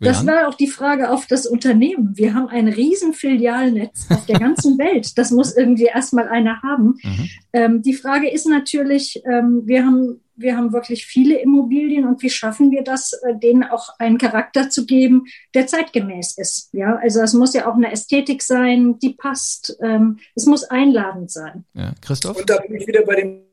Das 0.02 0.26
war 0.26 0.48
auch 0.48 0.56
die 0.56 0.68
Frage 0.68 1.12
auf 1.12 1.28
das 1.28 1.46
Unternehmen. 1.46 2.18
Wir 2.18 2.34
haben 2.34 2.48
ein 2.48 2.68
riesen 2.68 3.14
Filialnetz 3.14 4.08
auf 4.10 4.26
der 4.26 4.40
ganzen 4.40 4.80
Welt. 4.80 5.18
Das 5.18 5.30
muss 5.30 5.56
irgendwie 5.56 5.86
erstmal 5.86 6.28
einer 6.28 6.62
haben. 6.64 6.96
Mhm. 7.04 7.30
Ähm, 7.54 7.82
die 7.84 7.94
Frage 7.94 8.30
ist 8.30 8.48
natürlich, 8.48 9.22
ähm, 9.32 9.62
wir 9.66 9.86
haben 9.86 10.22
wir 10.42 10.58
haben 10.58 10.74
wirklich 10.74 11.06
viele 11.06 11.40
Immobilien 11.40 12.06
und 12.06 12.22
wie 12.22 12.30
schaffen 12.30 12.72
wir 12.72 12.84
das, 12.84 13.14
äh, 13.14 13.36
denen 13.38 13.64
auch 13.64 13.90
einen 14.00 14.18
Charakter 14.18 14.70
zu 14.70 14.86
geben, 14.86 15.26
der 15.54 15.68
zeitgemäß 15.68 16.38
ist. 16.38 16.70
Ja, 16.74 16.96
also 16.96 17.22
es 17.22 17.34
muss 17.34 17.54
ja 17.54 17.70
auch 17.70 17.76
eine 17.76 17.92
Ästhetik 17.92 18.42
sein, 18.42 19.00
die 19.00 19.14
passt. 19.14 19.78
Ähm, 19.82 20.20
es 20.36 20.46
muss 20.46 20.64
einladend 20.64 21.32
sein. 21.32 21.66
Ja, 21.74 21.94
Christoph? 22.02 22.38
Und 22.38 22.50
da 22.50 22.58
bin 22.60 22.76
ich 22.76 22.88
wieder 22.88 23.04
bei 23.06 23.16
dem 23.16 23.51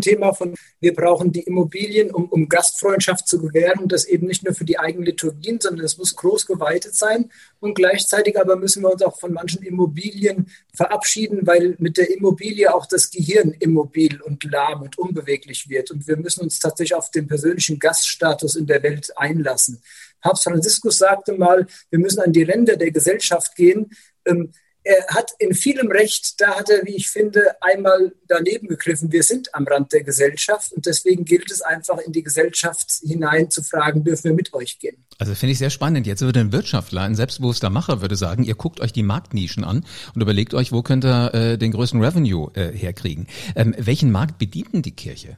Thema 0.00 0.32
von, 0.32 0.54
wir 0.80 0.94
brauchen 0.94 1.32
die 1.32 1.42
Immobilien, 1.42 2.10
um, 2.10 2.26
um 2.26 2.48
Gastfreundschaft 2.48 3.26
zu 3.26 3.40
gewähren 3.40 3.80
und 3.80 3.92
das 3.92 4.04
eben 4.04 4.26
nicht 4.26 4.44
nur 4.44 4.54
für 4.54 4.64
die 4.64 4.78
eigenen 4.78 5.06
Liturgien, 5.06 5.60
sondern 5.60 5.84
es 5.84 5.98
muss 5.98 6.14
groß 6.14 6.46
geweitet 6.46 6.94
sein. 6.94 7.30
Und 7.60 7.74
gleichzeitig 7.74 8.38
aber 8.38 8.56
müssen 8.56 8.82
wir 8.82 8.92
uns 8.92 9.02
auch 9.02 9.18
von 9.18 9.32
manchen 9.32 9.62
Immobilien 9.62 10.50
verabschieden, 10.74 11.46
weil 11.46 11.74
mit 11.78 11.96
der 11.96 12.10
Immobilie 12.10 12.72
auch 12.72 12.86
das 12.86 13.10
Gehirn 13.10 13.54
immobil 13.58 14.20
und 14.22 14.44
lahm 14.44 14.82
und 14.82 14.98
unbeweglich 14.98 15.68
wird. 15.68 15.90
Und 15.90 16.06
wir 16.06 16.16
müssen 16.16 16.42
uns 16.42 16.58
tatsächlich 16.58 16.94
auf 16.94 17.10
den 17.10 17.26
persönlichen 17.26 17.78
Gaststatus 17.78 18.54
in 18.54 18.66
der 18.66 18.82
Welt 18.82 19.12
einlassen. 19.16 19.82
Papst 20.20 20.44
Franziskus 20.44 20.98
sagte 20.98 21.32
mal, 21.32 21.66
wir 21.90 21.98
müssen 21.98 22.20
an 22.20 22.32
die 22.32 22.42
Ränder 22.42 22.76
der 22.76 22.90
Gesellschaft 22.90 23.54
gehen. 23.56 23.90
Ähm, 24.24 24.52
er 24.88 25.06
hat 25.14 25.32
in 25.38 25.54
vielem 25.54 25.90
Recht, 25.90 26.40
da 26.40 26.58
hat 26.58 26.70
er, 26.70 26.86
wie 26.86 26.96
ich 26.96 27.10
finde, 27.10 27.42
einmal 27.60 28.12
daneben 28.26 28.68
gegriffen. 28.68 29.12
Wir 29.12 29.22
sind 29.22 29.54
am 29.54 29.66
Rand 29.66 29.92
der 29.92 30.02
Gesellschaft 30.02 30.72
und 30.72 30.86
deswegen 30.86 31.26
gilt 31.26 31.50
es 31.50 31.60
einfach 31.60 31.98
in 31.98 32.12
die 32.12 32.22
Gesellschaft 32.22 32.90
hinein 33.02 33.50
zu 33.50 33.62
fragen, 33.62 34.02
dürfen 34.02 34.24
wir 34.24 34.32
mit 34.32 34.54
euch 34.54 34.78
gehen? 34.78 35.04
Also 35.18 35.34
finde 35.34 35.52
ich 35.52 35.58
sehr 35.58 35.68
spannend. 35.68 36.06
Jetzt 36.06 36.22
würde 36.22 36.40
ein 36.40 36.52
Wirtschaftler, 36.52 37.02
ein 37.02 37.14
selbstbewusster 37.14 37.68
Macher 37.68 38.00
würde 38.00 38.16
sagen, 38.16 38.44
ihr 38.44 38.54
guckt 38.54 38.80
euch 38.80 38.94
die 38.94 39.02
Marktnischen 39.02 39.62
an 39.62 39.84
und 40.14 40.22
überlegt 40.22 40.54
euch, 40.54 40.72
wo 40.72 40.82
könnt 40.82 41.04
ihr 41.04 41.34
äh, 41.34 41.58
den 41.58 41.72
größten 41.72 42.02
Revenue 42.02 42.50
äh, 42.54 42.72
herkriegen. 42.72 43.26
Ähm, 43.56 43.74
welchen 43.76 44.10
Markt 44.10 44.38
bedient 44.38 44.72
denn 44.72 44.82
die 44.82 44.96
Kirche? 44.96 45.36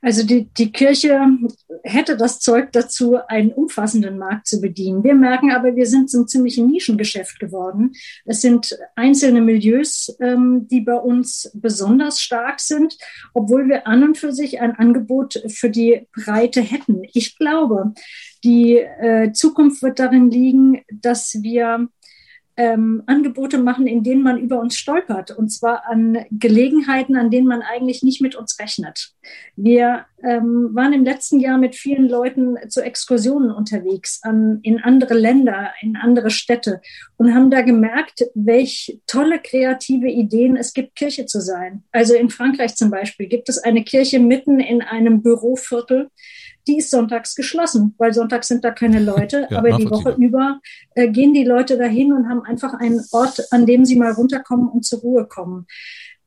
Also 0.00 0.26
die, 0.26 0.48
die 0.58 0.72
Kirche 0.72 1.20
hätte 1.84 2.16
das 2.16 2.40
Zeug 2.40 2.72
dazu, 2.72 3.18
einen 3.28 3.52
umfassenden 3.52 4.18
Markt 4.18 4.46
zu 4.46 4.60
bedienen. 4.60 5.04
Wir 5.04 5.14
merken 5.14 5.52
aber, 5.52 5.76
wir 5.76 5.86
sind 5.86 6.10
zum 6.10 6.26
ziemlichen 6.26 6.66
Nischengeschäft 6.66 7.38
geworden. 7.38 7.92
Es 8.24 8.40
sind 8.40 8.76
einzelne 8.96 9.40
Milieus, 9.40 10.16
ähm, 10.20 10.66
die 10.68 10.80
bei 10.80 10.96
uns 10.96 11.50
besonders 11.54 12.20
stark 12.20 12.60
sind, 12.60 12.96
obwohl 13.34 13.68
wir 13.68 13.86
an 13.86 14.02
und 14.02 14.18
für 14.18 14.32
sich 14.32 14.60
ein 14.60 14.74
Angebot 14.74 15.42
für 15.48 15.70
die 15.70 16.08
Breite 16.12 16.60
hätten. 16.60 17.02
Ich 17.12 17.38
glaube, 17.38 17.92
die 18.42 18.78
äh, 18.78 19.32
Zukunft 19.32 19.82
wird 19.82 19.98
darin 20.00 20.30
liegen, 20.30 20.82
dass 20.90 21.38
wir 21.42 21.88
ähm, 22.56 23.02
Angebote 23.06 23.58
machen, 23.58 23.86
in 23.86 24.02
denen 24.02 24.22
man 24.22 24.38
über 24.38 24.60
uns 24.60 24.76
stolpert. 24.76 25.30
Und 25.30 25.50
zwar 25.50 25.86
an 25.88 26.18
Gelegenheiten, 26.30 27.16
an 27.16 27.30
denen 27.30 27.46
man 27.46 27.62
eigentlich 27.62 28.02
nicht 28.02 28.20
mit 28.20 28.34
uns 28.34 28.58
rechnet. 28.58 29.12
Wir 29.56 30.06
ähm, 30.22 30.70
waren 30.72 30.92
im 30.92 31.04
letzten 31.04 31.40
Jahr 31.40 31.58
mit 31.58 31.74
vielen 31.74 32.08
Leuten 32.08 32.56
zu 32.68 32.82
Exkursionen 32.82 33.50
unterwegs, 33.50 34.20
an, 34.22 34.60
in 34.62 34.80
andere 34.80 35.14
Länder, 35.14 35.72
in 35.80 35.96
andere 35.96 36.30
Städte 36.30 36.80
und 37.16 37.34
haben 37.34 37.50
da 37.50 37.62
gemerkt, 37.62 38.24
welch 38.34 39.00
tolle 39.06 39.38
kreative 39.38 40.08
Ideen 40.08 40.56
es 40.56 40.74
gibt, 40.74 40.96
Kirche 40.96 41.26
zu 41.26 41.40
sein. 41.40 41.84
Also 41.92 42.14
in 42.14 42.30
Frankreich 42.30 42.76
zum 42.76 42.90
Beispiel 42.90 43.26
gibt 43.26 43.48
es 43.48 43.58
eine 43.58 43.84
Kirche 43.84 44.18
mitten 44.18 44.60
in 44.60 44.82
einem 44.82 45.22
Büroviertel, 45.22 46.10
die 46.66 46.78
ist 46.78 46.90
sonntags 46.90 47.34
geschlossen, 47.34 47.94
weil 47.98 48.12
sonntags 48.12 48.48
sind 48.48 48.64
da 48.64 48.70
keine 48.70 49.00
Leute, 49.00 49.46
ja, 49.50 49.58
aber 49.58 49.72
die 49.72 49.90
Woche 49.90 50.14
über 50.18 50.60
äh, 50.94 51.08
gehen 51.08 51.34
die 51.34 51.44
Leute 51.44 51.76
dahin 51.76 52.12
und 52.12 52.28
haben 52.28 52.42
einfach 52.42 52.74
einen 52.74 53.00
Ort, 53.10 53.42
an 53.50 53.66
dem 53.66 53.84
sie 53.84 53.96
mal 53.96 54.12
runterkommen 54.12 54.68
und 54.68 54.84
zur 54.84 55.00
Ruhe 55.00 55.26
kommen. 55.26 55.66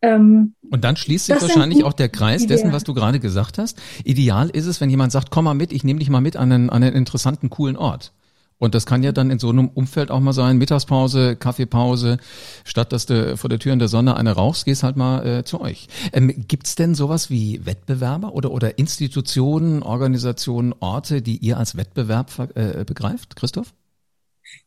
Ähm, 0.01 0.53
und 0.69 0.83
dann 0.83 0.95
schließt 0.95 1.27
sich 1.27 1.41
wahrscheinlich 1.41 1.83
auch 1.83 1.93
der 1.93 2.09
Kreis 2.09 2.43
Ideen. 2.43 2.57
dessen, 2.57 2.73
was 2.73 2.83
du 2.83 2.93
gerade 2.93 3.19
gesagt 3.19 3.57
hast. 3.57 3.77
Ideal 4.03 4.49
ist 4.49 4.65
es, 4.65 4.81
wenn 4.81 4.89
jemand 4.89 5.11
sagt, 5.11 5.31
komm 5.31 5.45
mal 5.45 5.53
mit, 5.53 5.71
ich 5.71 5.83
nehme 5.83 5.99
dich 5.99 6.09
mal 6.09 6.21
mit 6.21 6.35
an 6.35 6.51
einen, 6.51 6.69
an 6.69 6.83
einen 6.83 6.95
interessanten, 6.95 7.49
coolen 7.49 7.77
Ort. 7.77 8.13
Und 8.57 8.73
das 8.73 8.85
kann 8.85 9.03
ja 9.03 9.11
dann 9.11 9.29
in 9.31 9.39
so 9.39 9.49
einem 9.49 9.67
Umfeld 9.67 10.11
auch 10.11 10.19
mal 10.19 10.33
sein, 10.33 10.57
Mittagspause, 10.57 11.35
Kaffeepause, 11.35 12.17
statt 12.63 12.93
dass 12.93 13.05
du 13.05 13.35
vor 13.37 13.49
der 13.49 13.59
Tür 13.59 13.73
in 13.73 13.79
der 13.79 13.89
Sonne 13.89 14.15
eine 14.15 14.31
rauchst, 14.31 14.65
gehst 14.65 14.83
halt 14.83 14.95
mal 14.95 15.25
äh, 15.25 15.43
zu 15.43 15.59
euch. 15.59 15.87
Ähm, 16.13 16.45
Gibt 16.47 16.79
denn 16.79 16.95
sowas 16.95 17.29
wie 17.29 17.65
Wettbewerber 17.65 18.33
oder, 18.33 18.51
oder 18.51 18.77
Institutionen, 18.77 19.83
Organisationen, 19.83 20.73
Orte, 20.79 21.21
die 21.21 21.37
ihr 21.37 21.57
als 21.57 21.75
Wettbewerb 21.75 22.31
äh, 22.55 22.85
begreift, 22.85 23.35
Christoph? 23.35 23.73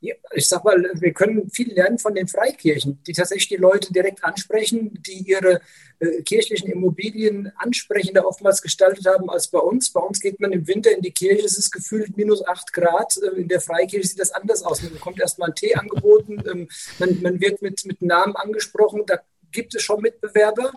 Ich 0.00 0.48
sag 0.48 0.64
mal, 0.64 0.82
wir 0.94 1.12
können 1.12 1.50
viel 1.50 1.72
lernen 1.72 1.98
von 1.98 2.14
den 2.14 2.28
Freikirchen, 2.28 3.02
die 3.06 3.12
tatsächlich 3.12 3.48
die 3.48 3.56
Leute 3.56 3.92
direkt 3.92 4.24
ansprechen, 4.24 5.02
die 5.06 5.24
ihre 5.28 5.60
äh, 6.00 6.22
kirchlichen 6.22 6.70
Immobilien 6.70 7.52
ansprechender 7.56 8.26
oftmals 8.26 8.62
gestaltet 8.62 9.06
haben 9.06 9.30
als 9.30 9.48
bei 9.48 9.58
uns. 9.58 9.90
Bei 9.90 10.00
uns 10.00 10.20
geht 10.20 10.40
man 10.40 10.52
im 10.52 10.66
Winter 10.66 10.94
in 10.94 11.02
die 11.02 11.12
Kirche, 11.12 11.44
es 11.44 11.58
ist 11.58 11.70
gefühlt 11.70 12.16
minus 12.16 12.46
acht 12.46 12.72
Grad. 12.72 13.18
Äh, 13.18 13.40
in 13.40 13.48
der 13.48 13.60
Freikirche 13.60 14.06
sieht 14.06 14.20
das 14.20 14.32
anders 14.32 14.62
aus. 14.62 14.82
Man 14.82 14.92
bekommt 14.92 15.20
erstmal 15.20 15.48
einen 15.48 15.56
Tee 15.56 15.74
angeboten, 15.74 16.42
ähm, 16.50 16.68
man, 16.98 17.20
man 17.22 17.40
wird 17.40 17.62
mit, 17.62 17.84
mit 17.84 18.02
Namen 18.02 18.36
angesprochen, 18.36 19.02
da 19.06 19.20
gibt 19.52 19.74
es 19.74 19.82
schon 19.82 20.00
Mitbewerber. 20.00 20.72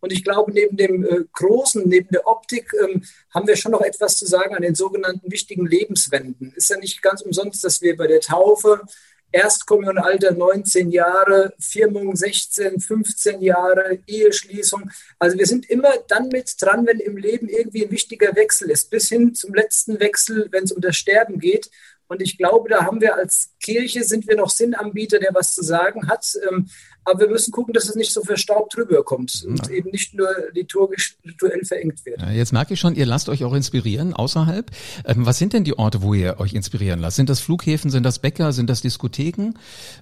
Und 0.00 0.12
ich 0.12 0.22
glaube, 0.22 0.52
neben 0.52 0.76
dem 0.76 1.04
äh, 1.04 1.24
Großen, 1.32 1.82
neben 1.88 2.08
der 2.10 2.26
Optik, 2.26 2.70
ähm, 2.82 3.02
haben 3.30 3.46
wir 3.46 3.56
schon 3.56 3.72
noch 3.72 3.80
etwas 3.80 4.18
zu 4.18 4.26
sagen 4.26 4.54
an 4.54 4.62
den 4.62 4.74
sogenannten 4.74 5.30
wichtigen 5.30 5.66
Lebenswenden. 5.66 6.52
Ist 6.54 6.70
ja 6.70 6.78
nicht 6.78 7.02
ganz 7.02 7.22
umsonst, 7.22 7.64
dass 7.64 7.80
wir 7.80 7.96
bei 7.96 8.06
der 8.06 8.20
Taufe 8.20 8.82
Erstkommunalter 9.32 10.32
19 10.32 10.90
Jahre, 10.90 11.52
Firmung 11.58 12.14
16, 12.14 12.80
15 12.80 13.42
Jahre, 13.42 13.98
Eheschließung. 14.06 14.90
Also 15.18 15.36
wir 15.36 15.46
sind 15.46 15.68
immer 15.68 15.92
dann 16.08 16.28
mit 16.28 16.54
dran, 16.60 16.86
wenn 16.86 17.00
im 17.00 17.16
Leben 17.16 17.48
irgendwie 17.48 17.84
ein 17.84 17.90
wichtiger 17.90 18.34
Wechsel 18.34 18.70
ist, 18.70 18.90
bis 18.90 19.08
hin 19.08 19.34
zum 19.34 19.52
letzten 19.52 19.98
Wechsel, 20.00 20.48
wenn 20.52 20.64
es 20.64 20.72
um 20.72 20.80
das 20.80 20.96
Sterben 20.96 21.38
geht. 21.38 21.70
Und 22.08 22.22
ich 22.22 22.38
glaube, 22.38 22.68
da 22.68 22.84
haben 22.84 23.00
wir 23.00 23.16
als 23.16 23.50
Kirche, 23.60 24.04
sind 24.04 24.28
wir 24.28 24.36
noch 24.36 24.50
Sinnanbieter, 24.50 25.18
der 25.18 25.34
was 25.34 25.54
zu 25.54 25.62
sagen 25.62 26.08
hat. 26.08 26.38
Aber 27.06 27.20
wir 27.20 27.28
müssen 27.28 27.52
gucken, 27.52 27.72
dass 27.72 27.88
es 27.88 27.94
nicht 27.94 28.12
so 28.12 28.22
verstaubt 28.22 28.76
rüberkommt 28.76 29.44
und 29.46 29.70
eben 29.70 29.90
nicht 29.90 30.14
nur 30.14 30.28
liturgisch, 30.52 31.16
rituell 31.24 31.64
verengt 31.64 32.04
wird. 32.04 32.20
Ja, 32.20 32.30
jetzt 32.30 32.52
merke 32.52 32.74
ich 32.74 32.80
schon, 32.80 32.96
ihr 32.96 33.06
lasst 33.06 33.28
euch 33.28 33.44
auch 33.44 33.54
inspirieren 33.54 34.12
außerhalb. 34.12 34.70
Ähm, 35.04 35.24
was 35.24 35.38
sind 35.38 35.52
denn 35.52 35.62
die 35.62 35.78
Orte, 35.78 36.02
wo 36.02 36.14
ihr 36.14 36.40
euch 36.40 36.52
inspirieren 36.54 36.98
lasst? 36.98 37.16
Sind 37.16 37.30
das 37.30 37.40
Flughäfen, 37.40 37.90
sind 37.90 38.02
das 38.02 38.18
Bäcker, 38.18 38.52
sind 38.52 38.68
das 38.68 38.82
Diskotheken? 38.82 39.54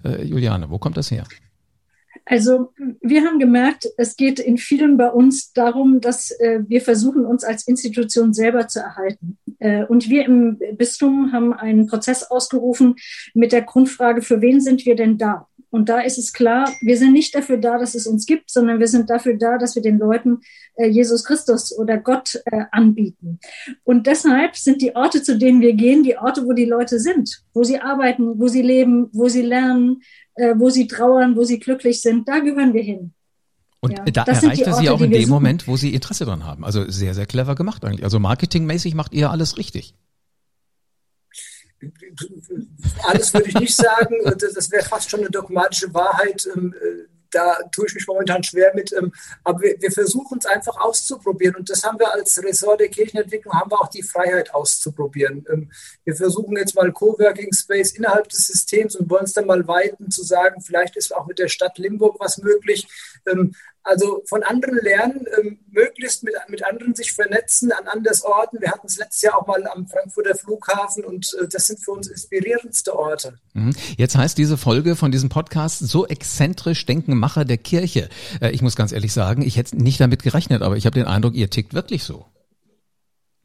Äh, 0.02 0.25
Juliane, 0.25 0.70
wo 0.70 0.78
kommt 0.78 0.96
das 0.96 1.11
her? 1.11 1.25
Also 2.26 2.73
wir 3.02 3.23
haben 3.23 3.38
gemerkt, 3.38 3.87
es 3.99 4.16
geht 4.16 4.40
in 4.40 4.56
vielen 4.56 4.96
bei 4.96 5.11
uns 5.11 5.52
darum, 5.52 6.00
dass 6.00 6.30
äh, 6.30 6.61
wir 6.66 6.80
versuchen, 6.80 7.26
uns 7.26 7.44
als 7.44 7.68
Institution 7.68 8.32
selber 8.32 8.66
zu 8.66 8.80
erhalten. 8.80 9.37
Äh, 9.58 9.84
und 9.84 10.08
wir 10.08 10.25
im 10.25 10.58
Bistum 10.76 11.32
haben 11.32 11.52
einen 11.52 11.87
Prozess 11.87 12.23
ausgerufen 12.23 12.96
mit 13.34 13.52
der 13.52 13.62
Grundfrage, 13.62 14.23
für 14.23 14.40
wen 14.40 14.61
sind 14.61 14.87
wir 14.87 14.96
denn 14.96 15.18
da? 15.18 15.49
Und 15.75 15.88
da 15.88 15.99
ist 15.99 16.19
es 16.19 16.33
klar, 16.33 16.73
wir 16.83 16.97
sind 16.97 17.14
nicht 17.14 17.35
dafür 17.35 17.57
da, 17.57 17.78
dass 17.78 17.97
es 17.97 18.07
uns 18.07 18.26
gibt, 18.26 18.49
sondern 18.49 18.78
wir 18.78 18.87
sind 18.87 19.11
dafür 19.11 19.37
da, 19.37 19.59
dass 19.59 19.75
wir 19.75 19.83
den 19.83 19.99
Leuten 19.99 20.38
äh, 20.76 20.87
Jesus 20.87 21.25
Christus 21.25 21.76
oder 21.76 21.99
Gott 21.99 22.40
äh, 22.45 22.66
anbieten. 22.71 23.40
Und 23.83 24.07
deshalb 24.07 24.54
sind 24.54 24.83
die 24.83 24.95
Orte, 24.95 25.25
zu 25.25 25.37
denen 25.37 25.61
wir 25.61 25.73
gehen, 25.73 26.04
die 26.04 26.16
Orte, 26.16 26.47
wo 26.47 26.52
die 26.52 26.64
Leute 26.64 27.00
sind, 27.00 27.43
wo 27.54 27.64
sie 27.64 27.81
arbeiten, 27.81 28.38
wo 28.38 28.47
sie 28.47 28.62
leben, 28.62 29.09
wo 29.12 29.28
sie 29.28 29.43
lernen, 29.43 30.00
äh, 30.37 30.54
wo 30.57 30.71
sie 30.71 30.87
trauern, 30.87 31.35
wo 31.35 31.43
sie 31.43 31.59
glücklich 31.59 32.00
sind. 32.00 32.28
Da 32.28 32.38
gehören 32.38 32.73
wir 32.73 32.83
hin. 32.85 33.12
Und 33.81 33.99
ja, 33.99 34.04
da 34.04 34.23
erreicht 34.23 34.62
er 34.62 34.75
sie 34.75 34.88
auch 34.90 35.00
in 35.00 35.11
dem 35.11 35.28
Moment, 35.28 35.66
wo 35.66 35.76
sie 35.76 35.93
Interesse 35.93 36.25
dran 36.25 36.45
haben. 36.45 36.64
Also 36.64 36.88
sehr, 36.88 37.14
sehr 37.14 37.26
clever 37.26 37.57
gemacht 37.57 37.85
eigentlich. 37.85 38.04
Also 38.04 38.21
marketingmäßig 38.21 38.95
macht 38.95 39.12
ihr 39.12 39.33
alles 39.33 39.59
richtig 39.59 39.97
alles 43.04 43.32
würde 43.32 43.48
ich 43.48 43.54
nicht 43.54 43.76
sagen. 43.76 44.16
Das 44.24 44.70
wäre 44.70 44.84
fast 44.84 45.10
schon 45.10 45.20
eine 45.20 45.30
dogmatische 45.30 45.92
Wahrheit. 45.92 46.46
Ähm, 46.54 46.74
äh, 46.80 47.08
da 47.34 47.56
tue 47.72 47.86
ich 47.86 47.94
mich 47.94 48.06
momentan 48.06 48.42
schwer 48.42 48.72
mit. 48.74 48.92
Ähm, 48.92 49.12
aber 49.42 49.60
wir, 49.60 49.90
versuchen 49.90 50.38
es 50.38 50.46
einfach 50.46 50.76
auszuprobieren. 50.78 51.56
Und 51.56 51.68
das 51.68 51.82
haben 51.82 51.98
wir 51.98 52.12
als 52.12 52.42
Ressort 52.42 52.80
der 52.80 52.88
Kirchenentwicklung, 52.88 53.54
haben 53.54 53.70
wir 53.70 53.80
auch 53.80 53.88
die 53.88 54.02
Freiheit 54.02 54.54
auszuprobieren. 54.54 55.44
Ähm, 55.50 55.70
wir 56.04 56.14
versuchen 56.14 56.56
jetzt 56.56 56.74
mal 56.74 56.92
Coworking 56.92 57.52
Space 57.52 57.92
innerhalb 57.92 58.28
des 58.28 58.46
Systems 58.46 58.96
und 58.96 59.10
wollen 59.10 59.24
es 59.24 59.32
dann 59.32 59.46
mal 59.46 59.66
weiten, 59.66 60.10
zu 60.10 60.22
sagen, 60.22 60.60
vielleicht 60.60 60.96
ist 60.96 61.14
auch 61.14 61.26
mit 61.26 61.38
der 61.38 61.48
Stadt 61.48 61.78
Limburg 61.78 62.16
was 62.18 62.38
möglich. 62.38 62.86
Also 63.84 64.22
von 64.26 64.42
anderen 64.42 64.78
lernen, 64.82 65.26
ähm, 65.38 65.58
möglichst 65.70 66.24
mit, 66.24 66.34
mit 66.48 66.64
anderen 66.64 66.94
sich 66.94 67.12
vernetzen 67.12 67.70
an 67.70 67.86
anderen 67.86 68.18
Orten. 68.24 68.60
Wir 68.60 68.70
hatten 68.70 68.86
es 68.86 68.96
letztes 68.96 69.22
Jahr 69.22 69.38
auch 69.38 69.46
mal 69.46 69.66
am 69.68 69.86
Frankfurter 69.86 70.34
Flughafen 70.34 71.04
und 71.04 71.36
äh, 71.40 71.46
das 71.48 71.66
sind 71.66 71.80
für 71.80 71.92
uns 71.92 72.08
inspirierendste 72.08 72.98
Orte. 72.98 73.38
Mhm. 73.52 73.74
Jetzt 73.98 74.16
heißt 74.16 74.38
diese 74.38 74.56
Folge 74.56 74.96
von 74.96 75.12
diesem 75.12 75.28
Podcast 75.28 75.80
so 75.80 76.06
exzentrisch 76.06 76.86
denken 76.86 77.16
Macher 77.18 77.44
der 77.44 77.58
Kirche. 77.58 78.08
Äh, 78.40 78.50
ich 78.50 78.62
muss 78.62 78.74
ganz 78.74 78.92
ehrlich 78.92 79.12
sagen, 79.12 79.42
ich 79.42 79.58
hätte 79.58 79.76
nicht 79.76 80.00
damit 80.00 80.22
gerechnet, 80.22 80.62
aber 80.62 80.76
ich 80.76 80.86
habe 80.86 80.94
den 80.94 81.06
Eindruck, 81.06 81.34
ihr 81.34 81.50
tickt 81.50 81.74
wirklich 81.74 82.04
so. 82.04 82.24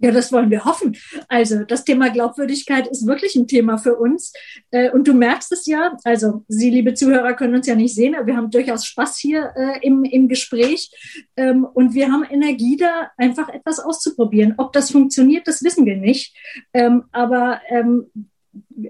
Ja, 0.02 0.12
das 0.12 0.32
wollen 0.32 0.50
wir 0.50 0.64
hoffen. 0.64 0.96
Also 1.28 1.64
das 1.64 1.84
Thema 1.84 2.10
Glaubwürdigkeit 2.10 2.88
ist 2.88 3.06
wirklich 3.06 3.36
ein 3.36 3.48
Thema 3.48 3.78
für 3.78 3.96
uns. 3.96 4.32
Äh, 4.72 4.92
und 4.92 5.08
du 5.08 5.14
merkst 5.14 5.52
es 5.52 5.66
ja, 5.66 5.98
also 6.04 6.46
Sie, 6.48 6.70
liebe 6.70 6.94
Zuhörer, 6.94 7.34
können 7.34 7.56
uns 7.56 7.68
ja 7.68 7.76
nicht 7.76 7.94
sehen, 7.94 8.16
aber 8.16 8.28
wir 8.28 8.38
haben 8.38 8.50
durchaus 8.50 8.86
Spaß 8.86 9.18
hier 9.18 9.54
äh, 9.56 9.86
im, 9.86 10.06
im 10.06 10.30
Gespräch. 10.30 10.92
Ähm, 11.36 11.66
und 11.66 11.94
wir 11.94 12.12
haben 12.12 12.24
Energie 12.24 12.78
da, 12.78 13.12
einfach 13.18 13.50
etwas 13.50 13.80
auszuprobieren. 13.80 14.54
Ob 14.58 14.72
das 14.72 14.92
funktioniert, 14.92 15.48
das 15.48 15.64
wissen 15.64 15.86
wir 15.86 15.98
nicht. 15.98 16.36
Ähm, 16.74 17.04
aber 17.12 17.62
ähm, 17.70 18.08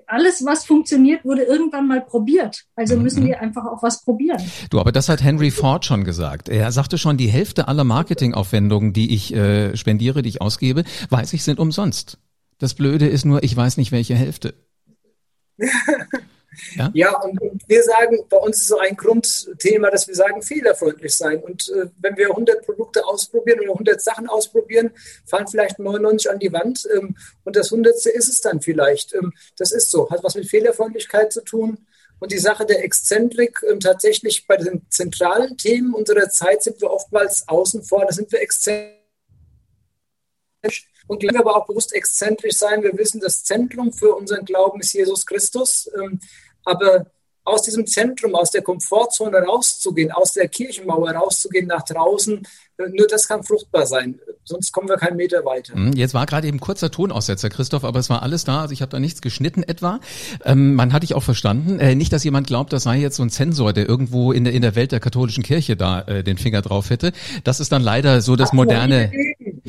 alles, 0.07 0.45
was 0.45 0.65
funktioniert, 0.65 1.25
wurde 1.25 1.43
irgendwann 1.43 1.87
mal 1.87 2.01
probiert. 2.01 2.65
Also 2.75 2.95
mhm. 2.95 3.03
müssen 3.03 3.25
wir 3.25 3.39
einfach 3.41 3.65
auch 3.65 3.83
was 3.83 4.03
probieren. 4.03 4.41
Du, 4.69 4.79
aber 4.79 4.91
das 4.91 5.09
hat 5.09 5.23
Henry 5.23 5.51
Ford 5.51 5.85
schon 5.85 6.03
gesagt. 6.03 6.49
Er 6.49 6.71
sagte 6.71 6.97
schon, 6.97 7.17
die 7.17 7.27
Hälfte 7.27 7.67
aller 7.67 7.83
Marketingaufwendungen, 7.83 8.93
die 8.93 9.13
ich 9.13 9.33
äh, 9.33 9.75
spendiere, 9.75 10.21
die 10.21 10.29
ich 10.29 10.41
ausgebe, 10.41 10.83
weiß 11.09 11.33
ich, 11.33 11.43
sind 11.43 11.59
umsonst. 11.59 12.17
Das 12.57 12.73
Blöde 12.73 13.07
ist 13.07 13.25
nur, 13.25 13.43
ich 13.43 13.55
weiß 13.55 13.77
nicht, 13.77 13.91
welche 13.91 14.15
Hälfte. 14.15 14.53
Ja, 16.75 16.91
ja 16.93 17.19
und, 17.21 17.41
und, 17.41 17.63
wir 17.67 17.83
sagen, 17.83 18.19
bei 18.29 18.37
uns 18.37 18.61
ist 18.61 18.67
so 18.67 18.77
ein 18.77 18.95
Grundthema, 18.95 19.89
dass 19.89 20.07
wir 20.07 20.15
sagen, 20.15 20.41
fehlerfreundlich 20.41 21.15
sein. 21.15 21.41
Und 21.41 21.69
äh, 21.69 21.87
wenn 21.99 22.17
wir 22.17 22.29
100 22.29 22.65
Produkte 22.65 23.05
ausprobieren 23.05 23.59
oder 23.59 23.71
100 23.71 24.01
Sachen 24.01 24.27
ausprobieren, 24.27 24.91
fallen 25.25 25.47
vielleicht 25.47 25.79
99 25.79 26.29
an 26.29 26.39
die 26.39 26.51
Wand 26.51 26.87
ähm, 26.95 27.15
und 27.43 27.55
das 27.55 27.71
100. 27.71 27.95
ist 27.95 28.27
es 28.27 28.41
dann 28.41 28.61
vielleicht. 28.61 29.13
Ähm, 29.13 29.33
das 29.57 29.71
ist 29.71 29.91
so, 29.91 30.09
hat 30.09 30.23
was 30.23 30.35
mit 30.35 30.47
Fehlerfreundlichkeit 30.47 31.31
zu 31.31 31.41
tun. 31.41 31.85
Und 32.19 32.31
die 32.33 32.37
Sache 32.37 32.65
der 32.65 32.83
Exzentrik, 32.83 33.63
ähm, 33.69 33.79
tatsächlich 33.79 34.45
bei 34.45 34.57
den 34.57 34.85
zentralen 34.89 35.57
Themen 35.57 35.93
unserer 35.93 36.29
Zeit 36.29 36.63
sind 36.63 36.81
wir 36.81 36.91
oftmals 36.91 37.47
außen 37.47 37.83
vor, 37.83 38.05
da 38.05 38.11
sind 38.11 38.31
wir 38.31 38.41
exzentrisch 38.41 38.99
und 41.09 41.23
wir 41.23 41.39
aber 41.39 41.57
auch 41.57 41.65
bewusst 41.65 41.93
exzentrisch 41.93 42.57
sein. 42.57 42.83
Wir 42.83 42.95
wissen, 42.95 43.19
das 43.19 43.43
Zentrum 43.43 43.91
für 43.91 44.13
unseren 44.15 44.45
Glauben 44.45 44.79
ist 44.79 44.93
Jesus 44.93 45.25
Christus. 45.25 45.89
Ähm, 45.99 46.19
aber 46.63 47.07
aus 47.43 47.63
diesem 47.63 47.87
Zentrum, 47.87 48.35
aus 48.35 48.51
der 48.51 48.61
Komfortzone 48.61 49.37
rauszugehen, 49.37 50.11
aus 50.11 50.33
der 50.33 50.47
Kirchenmauer 50.47 51.11
rauszugehen 51.11 51.65
nach 51.65 51.83
draußen, 51.83 52.45
nur 52.77 53.07
das 53.07 53.27
kann 53.27 53.43
fruchtbar 53.43 53.85
sein. 53.87 54.19
Sonst 54.45 54.71
kommen 54.71 54.87
wir 54.87 54.97
keinen 54.97 55.17
Meter 55.17 55.43
weiter. 55.45 55.73
Hm, 55.73 55.93
jetzt 55.93 56.13
war 56.13 56.25
gerade 56.25 56.47
eben 56.47 56.59
kurzer 56.59 56.89
Tonaussetzer, 56.91 57.49
Christoph, 57.49 57.83
aber 57.83 57.99
es 57.99 58.09
war 58.09 58.21
alles 58.21 58.45
da. 58.45 58.61
Also 58.61 58.73
ich 58.73 58.81
habe 58.81 58.91
da 58.91 58.99
nichts 58.99 59.21
geschnitten 59.21 59.63
etwa. 59.63 59.99
Ähm, 60.45 60.75
man 60.75 60.93
hatte 60.93 61.03
ich 61.03 61.13
auch 61.13 61.23
verstanden. 61.23 61.79
Äh, 61.79 61.95
nicht, 61.95 62.13
dass 62.13 62.23
jemand 62.23 62.47
glaubt, 62.47 62.71
das 62.71 62.83
sei 62.83 62.97
jetzt 62.97 63.17
so 63.17 63.23
ein 63.23 63.29
Zensor, 63.29 63.73
der 63.73 63.89
irgendwo 63.89 64.31
in 64.31 64.45
der, 64.45 64.53
in 64.53 64.61
der 64.61 64.75
Welt 64.75 64.91
der 64.91 64.99
katholischen 64.99 65.43
Kirche 65.43 65.75
da 65.75 66.01
äh, 66.01 66.23
den 66.23 66.37
Finger 66.37 66.61
drauf 66.61 66.89
hätte. 66.89 67.11
Das 67.43 67.59
ist 67.59 67.71
dann 67.71 67.81
leider 67.81 68.21
so 68.21 68.35
das 68.35 68.53
moderne. 68.53 69.11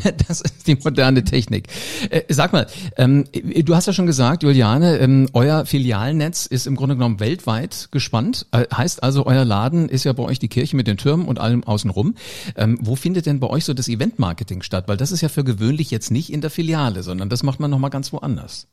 Das 0.28 0.40
ist 0.40 0.66
die 0.66 0.76
moderne 0.76 1.24
Technik. 1.24 1.68
Äh, 2.10 2.22
sag 2.28 2.52
mal, 2.52 2.66
ähm, 2.96 3.24
du 3.32 3.74
hast 3.74 3.86
ja 3.86 3.92
schon 3.92 4.06
gesagt, 4.06 4.42
Juliane, 4.42 4.98
ähm, 4.98 5.28
euer 5.32 5.66
Filialnetz 5.66 6.46
ist 6.46 6.66
im 6.66 6.76
Grunde 6.76 6.96
genommen 6.96 7.20
weltweit 7.20 7.88
gespannt. 7.90 8.46
Äh, 8.52 8.66
heißt 8.74 9.02
also, 9.02 9.26
euer 9.26 9.44
Laden 9.44 9.88
ist 9.88 10.04
ja 10.04 10.12
bei 10.12 10.22
euch 10.22 10.38
die 10.38 10.48
Kirche 10.48 10.76
mit 10.76 10.86
den 10.86 10.96
Türmen 10.96 11.26
und 11.26 11.38
allem 11.38 11.64
außenrum. 11.64 12.14
Ähm, 12.56 12.78
wo 12.80 12.96
findet 12.96 13.26
denn 13.26 13.40
bei 13.40 13.48
euch 13.48 13.64
so 13.64 13.74
das 13.74 13.88
Eventmarketing 13.88 14.62
statt? 14.62 14.84
Weil 14.88 14.96
das 14.96 15.12
ist 15.12 15.20
ja 15.20 15.28
für 15.28 15.44
gewöhnlich 15.44 15.90
jetzt 15.90 16.10
nicht 16.10 16.32
in 16.32 16.40
der 16.40 16.50
Filiale, 16.50 17.02
sondern 17.02 17.28
das 17.28 17.42
macht 17.42 17.60
man 17.60 17.70
nochmal 17.70 17.90
ganz 17.90 18.12
woanders. 18.12 18.66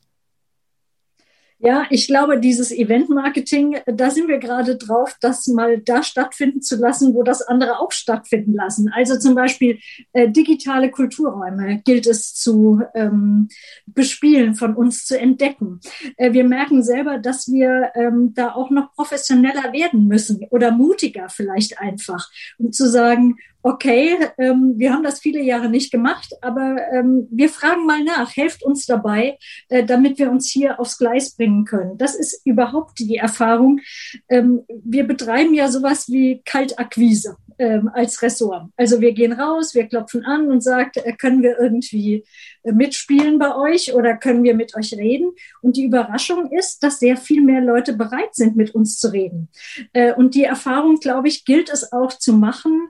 Ja, 1.60 1.86
ich 1.90 2.06
glaube, 2.06 2.38
dieses 2.38 2.70
Event-Marketing, 2.70 3.78
da 3.86 4.10
sind 4.10 4.28
wir 4.28 4.38
gerade 4.38 4.76
drauf, 4.76 5.16
das 5.20 5.48
mal 5.48 5.80
da 5.80 6.04
stattfinden 6.04 6.62
zu 6.62 6.76
lassen, 6.76 7.14
wo 7.14 7.24
das 7.24 7.42
andere 7.42 7.80
auch 7.80 7.90
stattfinden 7.90 8.54
lassen. 8.54 8.92
Also 8.94 9.18
zum 9.18 9.34
Beispiel 9.34 9.80
äh, 10.12 10.30
digitale 10.30 10.88
Kulturräume 10.92 11.82
gilt 11.84 12.06
es 12.06 12.32
zu 12.34 12.82
ähm, 12.94 13.48
bespielen, 13.86 14.54
von 14.54 14.76
uns 14.76 15.04
zu 15.04 15.18
entdecken. 15.18 15.80
Äh, 16.16 16.32
wir 16.32 16.44
merken 16.44 16.84
selber, 16.84 17.18
dass 17.18 17.50
wir 17.50 17.90
ähm, 17.96 18.34
da 18.34 18.52
auch 18.54 18.70
noch 18.70 18.92
professioneller 18.94 19.72
werden 19.72 20.06
müssen 20.06 20.46
oder 20.50 20.70
mutiger 20.70 21.28
vielleicht 21.28 21.80
einfach, 21.80 22.30
um 22.58 22.70
zu 22.70 22.88
sagen, 22.88 23.36
okay, 23.62 24.16
ähm, 24.38 24.74
wir 24.76 24.92
haben 24.92 25.02
das 25.02 25.20
viele 25.20 25.42
Jahre 25.42 25.68
nicht 25.68 25.90
gemacht, 25.90 26.32
aber 26.40 26.76
ähm, 26.92 27.26
wir 27.30 27.48
fragen 27.48 27.86
mal 27.86 28.02
nach, 28.04 28.36
helft 28.36 28.62
uns 28.62 28.86
dabei, 28.86 29.38
äh, 29.68 29.84
damit 29.84 30.18
wir 30.18 30.30
uns 30.30 30.48
hier 30.50 30.78
aufs 30.80 30.98
Gleis 30.98 31.34
bringen 31.34 31.64
können. 31.64 31.98
Das 31.98 32.14
ist 32.14 32.46
überhaupt 32.46 32.98
die 32.98 33.16
Erfahrung. 33.16 33.80
Ähm, 34.28 34.62
wir 34.68 35.04
betreiben 35.04 35.54
ja 35.54 35.68
sowas 35.68 36.08
wie 36.08 36.42
Kaltakquise 36.44 37.36
ähm, 37.58 37.90
als 37.92 38.22
Ressort. 38.22 38.70
Also 38.76 39.00
wir 39.00 39.12
gehen 39.12 39.32
raus, 39.32 39.74
wir 39.74 39.86
klopfen 39.86 40.24
an 40.24 40.50
und 40.50 40.62
sagen, 40.62 40.92
äh, 40.94 41.12
können 41.14 41.42
wir 41.42 41.58
irgendwie 41.58 42.24
äh, 42.62 42.72
mitspielen 42.72 43.38
bei 43.38 43.54
euch 43.56 43.94
oder 43.94 44.16
können 44.16 44.44
wir 44.44 44.54
mit 44.54 44.76
euch 44.76 44.92
reden? 44.94 45.32
Und 45.60 45.76
die 45.76 45.84
Überraschung 45.84 46.50
ist, 46.52 46.82
dass 46.82 47.00
sehr 47.00 47.16
viel 47.16 47.42
mehr 47.42 47.60
Leute 47.60 47.94
bereit 47.94 48.34
sind, 48.34 48.56
mit 48.56 48.74
uns 48.74 48.98
zu 48.98 49.12
reden. 49.12 49.48
Äh, 49.92 50.14
und 50.14 50.34
die 50.34 50.44
Erfahrung, 50.44 51.00
glaube 51.00 51.28
ich, 51.28 51.44
gilt 51.44 51.68
es 51.70 51.92
auch 51.92 52.12
zu 52.12 52.32
machen 52.32 52.88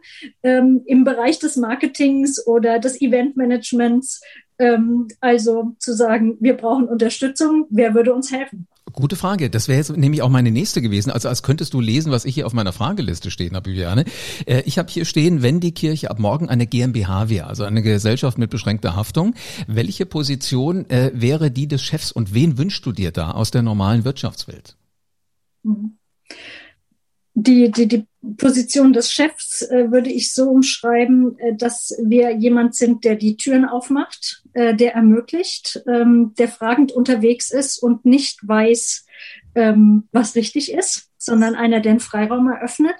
ähm, 0.58 0.82
im 0.86 1.04
Bereich 1.04 1.38
des 1.38 1.56
Marketings 1.56 2.44
oder 2.46 2.78
des 2.78 3.00
Eventmanagements. 3.00 4.20
Ähm, 4.58 5.08
also 5.20 5.76
zu 5.78 5.94
sagen, 5.94 6.36
wir 6.40 6.56
brauchen 6.56 6.88
Unterstützung, 6.88 7.66
wer 7.70 7.94
würde 7.94 8.12
uns 8.12 8.32
helfen? 8.32 8.66
Gute 8.92 9.16
Frage. 9.16 9.50
Das 9.50 9.68
wäre 9.68 9.78
jetzt 9.78 9.96
nämlich 9.96 10.22
auch 10.22 10.30
meine 10.30 10.50
nächste 10.50 10.82
gewesen. 10.82 11.10
Also 11.10 11.28
als 11.28 11.42
könntest 11.42 11.74
du 11.74 11.80
lesen, 11.80 12.10
was 12.10 12.24
ich 12.24 12.34
hier 12.34 12.46
auf 12.46 12.54
meiner 12.54 12.72
Frageliste 12.72 13.30
stehen 13.30 13.54
habe, 13.54 13.70
Viviane. 13.70 14.04
Äh, 14.46 14.62
ich 14.64 14.78
habe 14.78 14.90
hier 14.90 15.04
stehen, 15.04 15.42
wenn 15.42 15.60
die 15.60 15.72
Kirche 15.72 16.10
ab 16.10 16.18
morgen 16.18 16.48
eine 16.48 16.66
GmbH 16.66 17.28
wäre, 17.28 17.46
also 17.46 17.64
eine 17.64 17.82
Gesellschaft 17.82 18.38
mit 18.38 18.50
beschränkter 18.50 18.96
Haftung, 18.96 19.34
welche 19.66 20.06
Position 20.06 20.88
äh, 20.90 21.12
wäre 21.14 21.50
die 21.50 21.68
des 21.68 21.82
Chefs 21.82 22.10
und 22.10 22.34
wen 22.34 22.58
wünschst 22.58 22.84
du 22.86 22.92
dir 22.92 23.12
da 23.12 23.32
aus 23.32 23.50
der 23.50 23.62
normalen 23.62 24.04
Wirtschaftswelt? 24.04 24.76
Mhm 25.62 25.98
die, 27.42 27.70
die, 27.70 27.86
die 27.86 28.06
Position 28.36 28.92
des 28.92 29.12
Chefs 29.12 29.62
äh, 29.62 29.90
würde 29.90 30.10
ich 30.10 30.34
so 30.34 30.50
umschreiben, 30.50 31.38
äh, 31.38 31.54
dass 31.54 31.96
wir 32.02 32.32
jemand 32.32 32.74
sind, 32.74 33.04
der 33.04 33.14
die 33.14 33.36
Türen 33.36 33.64
aufmacht, 33.64 34.42
äh, 34.54 34.74
der 34.74 34.94
ermöglicht, 34.94 35.82
ähm, 35.86 36.34
der 36.38 36.48
fragend 36.48 36.90
unterwegs 36.90 37.50
ist 37.50 37.78
und 37.78 38.04
nicht 38.04 38.46
weiß, 38.46 39.06
ähm, 39.54 40.08
was 40.10 40.34
richtig 40.34 40.72
ist, 40.72 41.10
sondern 41.16 41.54
einer, 41.54 41.80
der 41.80 41.92
den 41.92 42.00
Freiraum 42.00 42.48
eröffnet. 42.48 42.96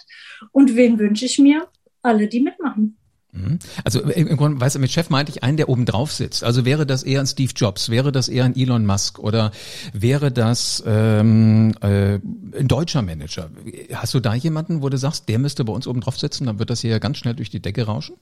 Und 0.52 0.76
wen 0.76 0.98
wünsche 0.98 1.24
ich 1.24 1.38
mir? 1.38 1.66
Alle, 2.02 2.28
die 2.28 2.40
mitmachen. 2.40 2.96
Mhm. 3.32 3.58
Also 3.84 4.02
äh, 4.04 4.20
im 4.20 4.36
Grunde, 4.36 4.60
weißt 4.60 4.76
du, 4.76 4.78
mit 4.78 4.90
Chef 4.90 5.10
meinte 5.10 5.30
ich 5.30 5.42
einen, 5.42 5.56
der 5.56 5.68
oben 5.68 5.84
drauf 5.84 6.12
sitzt. 6.12 6.44
Also 6.44 6.64
wäre 6.64 6.86
das 6.86 7.02
eher 7.02 7.20
ein 7.20 7.26
Steve 7.26 7.52
Jobs, 7.54 7.90
wäre 7.90 8.10
das 8.10 8.28
eher 8.28 8.44
ein 8.44 8.56
Elon 8.56 8.86
Musk 8.86 9.18
oder 9.18 9.52
wäre 9.92 10.32
das 10.32 10.82
ähm, 10.86 11.74
äh, 11.82 12.14
ein 12.14 12.68
deutscher 12.68 13.02
Manager? 13.02 13.50
Hast 13.92 14.14
du 14.14 14.20
da 14.20 14.34
jemanden, 14.34 14.82
wo 14.82 14.88
du 14.88 14.96
sagst, 14.96 15.28
der 15.28 15.38
müsste 15.38 15.64
bei 15.64 15.72
uns 15.72 15.86
oben 15.86 16.00
drauf 16.00 16.18
sitzen, 16.18 16.46
dann 16.46 16.58
wird 16.58 16.70
das 16.70 16.80
hier 16.80 16.98
ganz 17.00 17.18
schnell 17.18 17.34
durch 17.34 17.50
die 17.50 17.60
Decke 17.60 17.84
rauschen? 17.84 18.16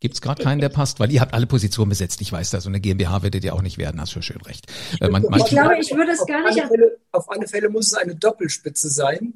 Gibt 0.00 0.16
es 0.16 0.20
gerade 0.20 0.42
keinen, 0.42 0.60
der 0.60 0.68
passt? 0.68 0.98
Weil 0.98 1.12
ihr 1.12 1.20
habt 1.20 1.32
alle 1.32 1.46
Positionen 1.46 1.88
besetzt. 1.88 2.20
Ich 2.20 2.32
weiß, 2.32 2.50
da 2.50 2.60
so 2.60 2.68
eine 2.68 2.80
GmbH 2.80 3.22
werdet 3.22 3.44
ihr 3.44 3.54
auch 3.54 3.62
nicht 3.62 3.78
werden, 3.78 4.00
hast 4.00 4.16
du 4.16 4.20
schön 4.20 4.40
recht. 4.40 4.66
Äh, 5.00 5.08
man, 5.08 5.22
ich 5.22 5.44
glaube, 5.46 5.78
ich 5.80 5.94
würde 5.94 6.10
es 6.10 6.26
gar 6.26 6.42
nicht. 6.42 6.60
Auf 6.60 6.68
alle, 6.68 6.68
Fälle, 6.68 6.98
auf 7.12 7.30
alle 7.30 7.48
Fälle 7.48 7.68
muss 7.70 7.86
es 7.86 7.94
eine 7.94 8.16
Doppelspitze 8.16 8.90
sein 8.90 9.34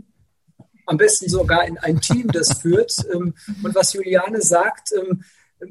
am 0.87 0.97
besten 0.97 1.29
sogar 1.29 1.67
in 1.67 1.79
ein 1.79 2.01
Team, 2.01 2.29
das 2.29 2.61
führt. 2.61 2.97
Ähm, 3.13 3.35
und 3.63 3.75
was 3.75 3.93
Juliane 3.93 4.41
sagt, 4.41 4.93
ähm, 4.93 5.25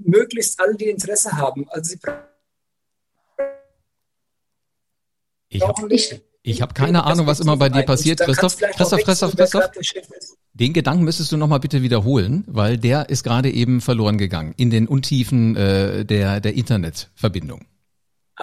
möglichst 0.03 0.59
alle, 0.59 0.75
die 0.75 0.89
Interesse 0.89 1.31
haben. 1.33 1.67
Also 1.69 1.91
sie 1.91 1.99
ich 5.49 5.61
habe 5.61 5.87
ich 6.43 6.61
hab 6.61 6.75
keine 6.75 7.05
Ahnung, 7.05 7.27
was 7.27 7.39
immer 7.39 7.57
bei 7.57 7.69
dir 7.69 7.83
passiert. 7.83 8.19
Christoph, 8.19 8.57
Christoph, 8.57 9.03
Christoph, 9.03 9.35
Christoph. 9.35 9.71
Den 10.53 10.73
Gedanken 10.73 11.03
müsstest 11.03 11.31
du 11.31 11.37
nochmal 11.37 11.59
bitte 11.59 11.81
wiederholen, 11.81 12.43
weil 12.47 12.77
der 12.77 13.09
ist 13.09 13.23
gerade 13.23 13.49
eben 13.49 13.81
verloren 13.81 14.17
gegangen 14.17 14.53
in 14.57 14.69
den 14.69 14.87
Untiefen 14.87 15.55
äh, 15.55 16.05
der, 16.05 16.39
der 16.39 16.53
Internetverbindung. 16.53 17.65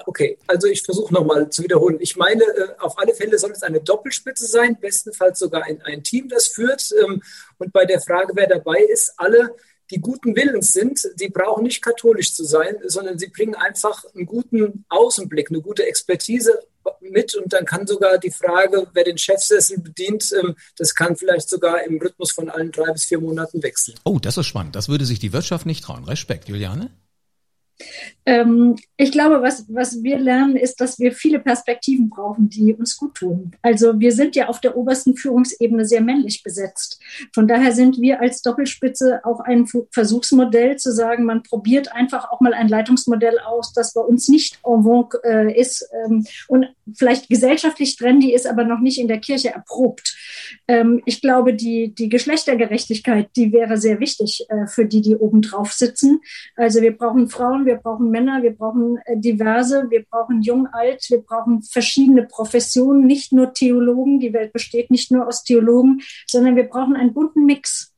Okay, 0.07 0.39
also 0.47 0.67
ich 0.69 0.83
versuche 0.83 1.13
nochmal 1.13 1.51
zu 1.51 1.63
wiederholen. 1.63 1.99
Ich 2.01 2.17
meine, 2.17 2.43
äh, 2.43 2.69
auf 2.79 2.99
alle 2.99 3.15
Fälle 3.15 3.39
soll 3.39 3.51
es 3.51 3.63
eine 3.63 3.81
Doppelspitze 3.81 4.47
sein, 4.47 4.79
bestenfalls 4.81 5.39
sogar 5.39 5.65
ein, 5.65 5.83
ein 5.83 6.03
Team, 6.03 6.29
das 6.29 6.49
führt. 6.49 6.93
Ähm, 7.03 7.23
und 7.59 7.73
bei 7.73 7.85
der 7.85 8.01
Frage, 8.01 8.33
wer 8.35 8.47
dabei 8.47 8.79
ist, 8.79 9.15
alle, 9.19 9.55
die 9.91 10.01
guten 10.01 10.35
Willens 10.35 10.73
sind, 10.73 11.07
die 11.21 11.29
brauchen 11.29 11.65
nicht 11.65 11.83
katholisch 11.83 12.35
zu 12.35 12.45
sein, 12.45 12.77
sondern 12.87 13.19
sie 13.19 13.29
bringen 13.29 13.55
einfach 13.55 14.05
einen 14.15 14.25
guten 14.25 14.87
Außenblick, 14.89 15.51
eine 15.51 15.61
gute 15.61 15.85
Expertise 15.85 16.59
mit 17.01 17.35
und 17.35 17.53
dann 17.53 17.65
kann 17.65 17.87
sogar 17.87 18.19
die 18.19 18.31
Frage, 18.31 18.89
wer 18.95 19.05
den 19.05 19.19
Chefsessel 19.19 19.79
bedient, 19.79 20.33
ähm, 20.43 20.57
das 20.77 20.95
kann 20.95 21.17
vielleicht 21.17 21.49
sogar 21.49 21.85
im 21.85 22.01
Rhythmus 22.01 22.33
von 22.33 22.49
allen 22.49 22.73
drei 22.73 22.91
bis 22.93 23.05
vier 23.05 23.21
Monaten 23.21 23.63
wechseln. 23.63 23.99
Oh, 24.05 24.19
das 24.19 24.39
ist 24.39 24.47
spannend. 24.47 24.75
Das 24.75 24.89
würde 24.89 25.05
sich 25.05 25.19
die 25.19 25.33
Wirtschaft 25.33 25.67
nicht 25.67 25.85
trauen. 25.85 26.05
Respekt, 26.05 26.49
Juliane. 26.49 26.91
Ähm, 28.25 28.77
ich 29.03 29.11
glaube, 29.11 29.43
was, 29.43 29.65
was 29.69 30.01
wir 30.05 30.17
lernen, 30.17 30.55
ist, 30.55 30.81
dass 30.81 31.01
wir 31.01 31.11
viele 31.11 31.41
Perspektiven 31.41 32.09
brauchen, 32.09 32.49
die 32.49 32.73
uns 32.73 32.97
gut 32.97 33.17
tun. 33.17 33.51
Also 33.61 33.99
wir 33.99 34.13
sind 34.13 34.37
ja 34.37 34.47
auf 34.47 34.61
der 34.61 34.77
obersten 34.77 35.17
Führungsebene 35.17 35.85
sehr 35.85 36.03
männlich 36.03 36.45
besetzt. 36.45 37.01
Von 37.35 37.49
daher 37.49 37.73
sind 37.73 38.01
wir 38.01 38.21
als 38.21 38.43
Doppelspitze 38.43 39.21
auch 39.25 39.41
ein 39.41 39.67
Versuchsmodell 39.91 40.77
zu 40.77 40.93
sagen, 40.93 41.25
man 41.25 41.43
probiert 41.43 41.93
einfach 41.93 42.31
auch 42.31 42.41
mal 42.41 42.55
ein 42.55 42.69
Leitungsmodell 42.69 43.41
aus, 43.41 43.73
das 43.73 43.93
bei 43.93 44.03
uns 44.03 44.29
nicht 44.29 44.61
en 44.65 44.85
vogue 44.85 45.21
äh, 45.25 45.61
ist 45.61 45.85
ähm, 46.05 46.25
und 46.47 46.67
vielleicht 46.95 47.29
gesellschaftlich 47.29 47.97
trendy 47.97 48.33
ist, 48.33 48.47
aber 48.47 48.63
noch 48.63 48.79
nicht 48.79 49.01
in 49.01 49.09
der 49.09 49.19
Kirche 49.19 49.53
erprobt. 49.53 50.17
Ähm, 50.69 51.03
ich 51.07 51.21
glaube, 51.21 51.55
die, 51.55 51.93
die 51.93 52.09
Geschlechtergerechtigkeit, 52.09 53.31
die 53.35 53.53
wäre 53.53 53.79
sehr 53.79 53.99
wichtig 53.99 54.47
äh, 54.49 54.69
für 54.69 54.87
die, 54.87 55.01
die 55.01 55.17
oben 55.17 55.43
drauf 55.43 55.73
sitzen. 55.73 56.21
Also 56.55 56.81
wir 56.83 56.97
brauchen 56.97 57.29
Frauen, 57.29 57.67
wir 57.67 57.77
brauchen 57.77 58.09
Männer, 58.11 58.45
wir 58.45 58.55
brauchen 58.55 58.92
äh, 59.05 59.17
diverse, 59.17 59.91
wir 59.91 60.05
brauchen 60.05 60.43
jung, 60.43 60.67
alt, 60.67 61.07
wir 61.09 61.23
brauchen 61.23 61.63
verschiedene 61.63 62.25
Professionen, 62.25 63.07
nicht 63.07 63.33
nur 63.33 63.53
Theologen. 63.53 64.21
Die 64.21 64.33
Welt 64.33 64.53
besteht 64.53 64.91
nicht 64.91 65.11
nur 65.11 65.27
aus 65.27 65.45
Theologen, 65.45 66.01
sondern 66.27 66.57
wir 66.57 66.65
brauchen 66.65 66.97
einen 66.97 67.15
bunten 67.15 67.45
Mix. 67.45 67.95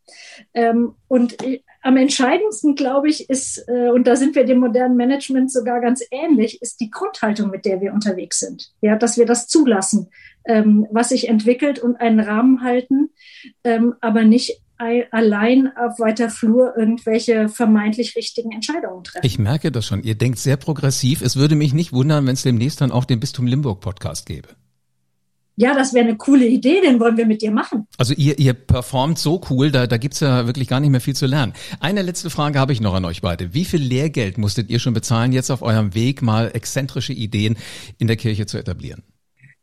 Ähm, 0.52 0.94
und 1.08 1.42
äh, 1.42 1.60
am 1.82 1.96
entscheidendsten, 1.96 2.74
glaube 2.74 3.08
ich, 3.08 3.28
ist, 3.28 3.64
äh, 3.68 3.90
und 3.90 4.06
da 4.06 4.16
sind 4.16 4.34
wir 4.34 4.44
dem 4.44 4.58
modernen 4.58 4.96
Management 4.96 5.52
sogar 5.52 5.80
ganz 5.80 6.02
ähnlich, 6.10 6.62
ist 6.62 6.80
die 6.80 6.90
Grundhaltung, 6.90 7.50
mit 7.50 7.64
der 7.64 7.80
wir 7.80 7.92
unterwegs 7.92 8.40
sind. 8.40 8.72
Ja, 8.80 8.96
dass 8.96 9.18
wir 9.18 9.26
das 9.26 9.48
zulassen, 9.48 10.10
ähm, 10.46 10.86
was 10.90 11.10
sich 11.10 11.28
entwickelt 11.28 11.78
und 11.78 11.96
einen 11.96 12.20
Rahmen 12.20 12.62
halten, 12.62 13.10
ähm, 13.64 13.94
aber 14.00 14.24
nicht 14.24 14.63
allein 15.10 15.72
auf 15.76 15.98
weiter 15.98 16.30
Flur 16.30 16.74
irgendwelche 16.76 17.48
vermeintlich 17.48 18.16
richtigen 18.16 18.52
Entscheidungen 18.52 19.04
treffen. 19.04 19.26
Ich 19.26 19.38
merke 19.38 19.70
das 19.72 19.86
schon. 19.86 20.02
Ihr 20.02 20.14
denkt 20.14 20.38
sehr 20.38 20.56
progressiv. 20.56 21.22
Es 21.22 21.36
würde 21.36 21.54
mich 21.54 21.74
nicht 21.74 21.92
wundern, 21.92 22.26
wenn 22.26 22.34
es 22.34 22.42
demnächst 22.42 22.80
dann 22.80 22.92
auch 22.92 23.04
den 23.04 23.20
Bistum 23.20 23.46
Limburg 23.46 23.80
Podcast 23.80 24.26
gäbe. 24.26 24.48
Ja, 25.56 25.72
das 25.72 25.94
wäre 25.94 26.04
eine 26.04 26.16
coole 26.16 26.46
Idee, 26.46 26.80
den 26.80 26.98
wollen 26.98 27.16
wir 27.16 27.26
mit 27.26 27.40
dir 27.40 27.52
machen. 27.52 27.86
Also 27.96 28.12
ihr, 28.14 28.38
ihr 28.40 28.54
performt 28.54 29.20
so 29.20 29.40
cool, 29.50 29.70
da, 29.70 29.86
da 29.86 29.98
gibt's 29.98 30.18
ja 30.18 30.46
wirklich 30.46 30.66
gar 30.66 30.80
nicht 30.80 30.90
mehr 30.90 31.00
viel 31.00 31.14
zu 31.14 31.26
lernen. 31.26 31.52
Eine 31.78 32.02
letzte 32.02 32.28
Frage 32.28 32.58
habe 32.58 32.72
ich 32.72 32.80
noch 32.80 32.94
an 32.94 33.04
euch 33.04 33.22
beide. 33.22 33.54
Wie 33.54 33.64
viel 33.64 33.80
Lehrgeld 33.80 34.36
musstet 34.36 34.68
ihr 34.68 34.80
schon 34.80 34.94
bezahlen, 34.94 35.32
jetzt 35.32 35.50
auf 35.50 35.62
eurem 35.62 35.94
Weg 35.94 36.22
mal 36.22 36.50
exzentrische 36.52 37.12
Ideen 37.12 37.56
in 37.98 38.08
der 38.08 38.16
Kirche 38.16 38.46
zu 38.46 38.58
etablieren? 38.58 39.04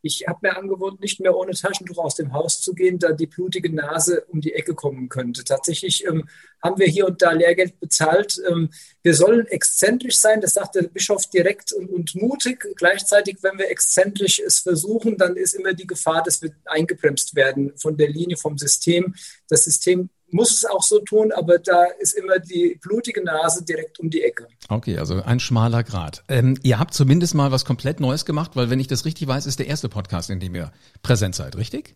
Ich 0.02 0.26
habe 0.28 0.40
mir 0.42 0.58
angewohnt, 0.58 1.00
nicht 1.00 1.20
mehr 1.20 1.36
ohne 1.36 1.52
Taschentuch 1.52 1.98
aus 1.98 2.16
dem 2.16 2.34
Haus 2.34 2.62
zu 2.62 2.74
gehen, 2.74 2.98
da 2.98 3.12
die 3.12 3.28
blutige 3.28 3.74
Nase 3.74 4.26
um 4.28 4.42
die 4.42 4.54
Ecke 4.54 4.74
kommen 4.74 5.10
könnte. 5.10 5.44
Tatsächlich 5.44 6.06
ähm, 6.06 6.28
haben 6.64 6.80
wir 6.80 6.88
hier 6.88 7.08
und 7.08 7.22
da 7.22 7.32
Lehrgeld 7.32 7.80
bezahlt. 7.80 8.42
Ähm, 8.50 8.70
wir 9.04 9.14
sollen 9.14 9.46
exzentrisch 9.48 10.18
sein, 10.18 10.42
das 10.42 10.54
sagt 10.54 10.76
der 10.76 10.84
Bischof 10.84 11.28
direkt 11.28 11.72
und, 11.74 11.90
und 11.90 12.16
mutig. 12.16 12.68
Gleichzeitig, 12.76 13.38
wenn 13.42 13.58
wir 13.58 13.70
exzentrisch 13.70 14.40
es 14.40 14.60
versuchen, 14.60 15.18
dann 15.18 15.36
ist 15.36 15.54
immer 15.54 15.74
die 15.74 15.88
Gefahr, 15.88 16.24
dass 16.24 16.42
wir 16.42 16.52
eingebremst 16.66 17.36
werden 17.36 17.74
von 17.78 17.98
der 17.98 18.10
Linie, 18.10 18.38
vom 18.38 18.58
System. 18.58 19.14
Das 19.48 19.66
System 19.66 20.10
muss 20.34 20.52
es 20.52 20.65
auch 20.65 20.84
so 20.84 21.00
tun, 21.00 21.32
aber 21.32 21.60
da 21.60 21.86
ist 22.00 22.13
immer 22.13 22.39
die 22.39 22.80
blutige 22.82 23.24
Nase 23.24 23.63
direkt 23.63 24.00
um 24.00 24.10
die 24.10 24.22
Ecke. 24.22 24.48
Okay, 24.70 24.98
also 24.98 25.22
ein 25.22 25.39
schmaler 25.39 25.84
Grad. 25.84 26.24
Ähm, 26.28 26.58
ihr 26.63 26.80
habt 26.80 26.94
zumindest 26.94 27.36
mal 27.36 27.52
was 27.52 27.65
komplett 27.65 28.00
Neues 28.00 28.26
gemacht, 28.26 28.52
weil 28.56 28.70
wenn 28.70 28.80
ich 28.80 28.88
das 28.88 29.06
richtig 29.06 29.28
weiß, 29.28 29.46
ist 29.46 29.60
der 29.60 29.67
erste 29.67 29.89
Podcast, 29.89 30.30
in 30.30 30.39
dem 30.39 30.56
ihr 30.56 30.72
präsent 31.04 31.36
seid, 31.36 31.56
richtig? 31.58 31.96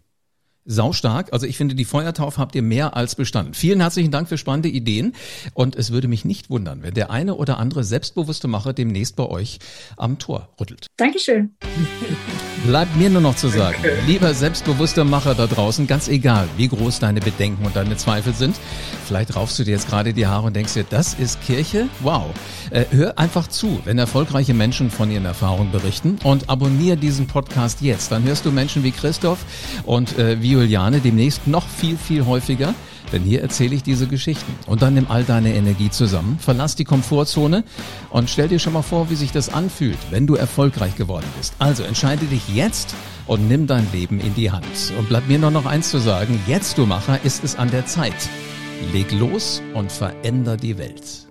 saustark. 0.65 1.31
Also 1.31 1.45
ich 1.45 1.57
finde, 1.57 1.75
die 1.75 1.85
Feuertaufe 1.85 2.39
habt 2.39 2.55
ihr 2.55 2.63
mehr 2.63 2.97
als 2.97 3.15
bestanden. 3.15 3.53
Vielen 3.53 3.79
herzlichen 3.79 4.11
Dank 4.11 4.27
für 4.27 4.37
spannende 4.37 4.69
Ideen. 4.69 5.13
Und 5.53 5.75
es 5.75 5.91
würde 5.91 6.07
mich 6.07 6.25
nicht 6.25 6.49
wundern, 6.49 6.83
wenn 6.83 6.93
der 6.93 7.11
eine 7.11 7.35
oder 7.35 7.59
andere 7.59 7.83
selbstbewusste 7.83 8.47
Macher 8.47 8.73
demnächst 8.73 9.15
bei 9.15 9.25
euch 9.25 9.59
am 9.95 10.17
Tor 10.17 10.49
rüttelt. 10.59 10.87
Dankeschön. 10.97 11.55
Bleibt 12.65 12.95
mir 12.95 13.11
nur 13.11 13.21
noch 13.21 13.35
zu 13.35 13.47
sagen, 13.47 13.77
lieber 14.07 14.33
selbstbewusster 14.33 15.03
Macher 15.03 15.35
da 15.35 15.45
draußen, 15.45 15.85
ganz 15.85 16.07
egal, 16.07 16.47
wie 16.57 16.67
groß 16.67 16.97
deine 16.97 17.19
Bedenken 17.19 17.63
und 17.63 17.75
deine 17.75 17.95
Zweifel 17.95 18.33
sind, 18.33 18.55
vielleicht 19.05 19.35
raufst 19.35 19.59
du 19.59 19.63
dir 19.63 19.71
jetzt 19.71 19.87
gerade 19.87 20.13
die 20.13 20.25
Haare 20.25 20.47
und 20.47 20.55
denkst 20.55 20.73
dir, 20.73 20.83
das 20.89 21.13
ist 21.13 21.39
Kirche? 21.43 21.87
Wow. 21.99 22.25
Äh, 22.71 22.85
hör 22.89 23.19
einfach 23.19 23.47
zu, 23.47 23.79
wenn 23.85 23.99
erfolgreiche 23.99 24.55
Menschen 24.55 24.89
von 24.89 25.11
ihren 25.11 25.25
Erfahrungen 25.25 25.71
berichten 25.71 26.17
und 26.23 26.49
abonniere 26.49 26.97
diesen 26.97 27.27
Podcast 27.27 27.81
jetzt. 27.81 28.11
Dann 28.11 28.23
hörst 28.23 28.45
du 28.45 28.51
Menschen 28.51 28.83
wie 28.83 28.91
Christoph 28.91 29.45
und 29.85 30.17
äh, 30.17 30.41
wie 30.41 30.53
Juliane 30.53 31.01
demnächst 31.01 31.45
noch 31.45 31.67
viel, 31.67 31.97
viel 31.97 32.25
häufiger. 32.25 32.73
Denn 33.11 33.23
hier 33.23 33.41
erzähle 33.41 33.75
ich 33.75 33.83
diese 33.83 34.07
Geschichten. 34.07 34.53
Und 34.67 34.81
dann 34.81 34.93
nimm 34.93 35.07
all 35.09 35.23
deine 35.23 35.53
Energie 35.53 35.89
zusammen, 35.89 36.37
verlass 36.39 36.75
die 36.75 36.83
Komfortzone 36.83 37.63
und 38.09 38.29
stell 38.29 38.47
dir 38.47 38.59
schon 38.59 38.73
mal 38.73 38.81
vor, 38.81 39.09
wie 39.09 39.15
sich 39.15 39.31
das 39.31 39.49
anfühlt, 39.49 39.97
wenn 40.11 40.27
du 40.27 40.35
erfolgreich 40.35 40.95
geworden 40.95 41.27
bist. 41.37 41.53
Also 41.59 41.83
entscheide 41.83 42.25
dich 42.25 42.49
jetzt 42.53 42.95
und 43.27 43.47
nimm 43.47 43.67
dein 43.67 43.87
Leben 43.91 44.19
in 44.19 44.35
die 44.35 44.51
Hand. 44.51 44.65
Und 44.97 45.09
bleibt 45.09 45.27
mir 45.27 45.39
nur 45.39 45.51
noch 45.51 45.65
eins 45.65 45.89
zu 45.89 45.99
sagen, 45.99 46.39
jetzt 46.47 46.77
du 46.77 46.85
Macher, 46.85 47.23
ist 47.23 47.43
es 47.43 47.55
an 47.55 47.71
der 47.71 47.85
Zeit. 47.85 48.29
Leg 48.93 49.11
los 49.11 49.61
und 49.73 49.91
veränder 49.91 50.57
die 50.57 50.77
Welt. 50.77 51.24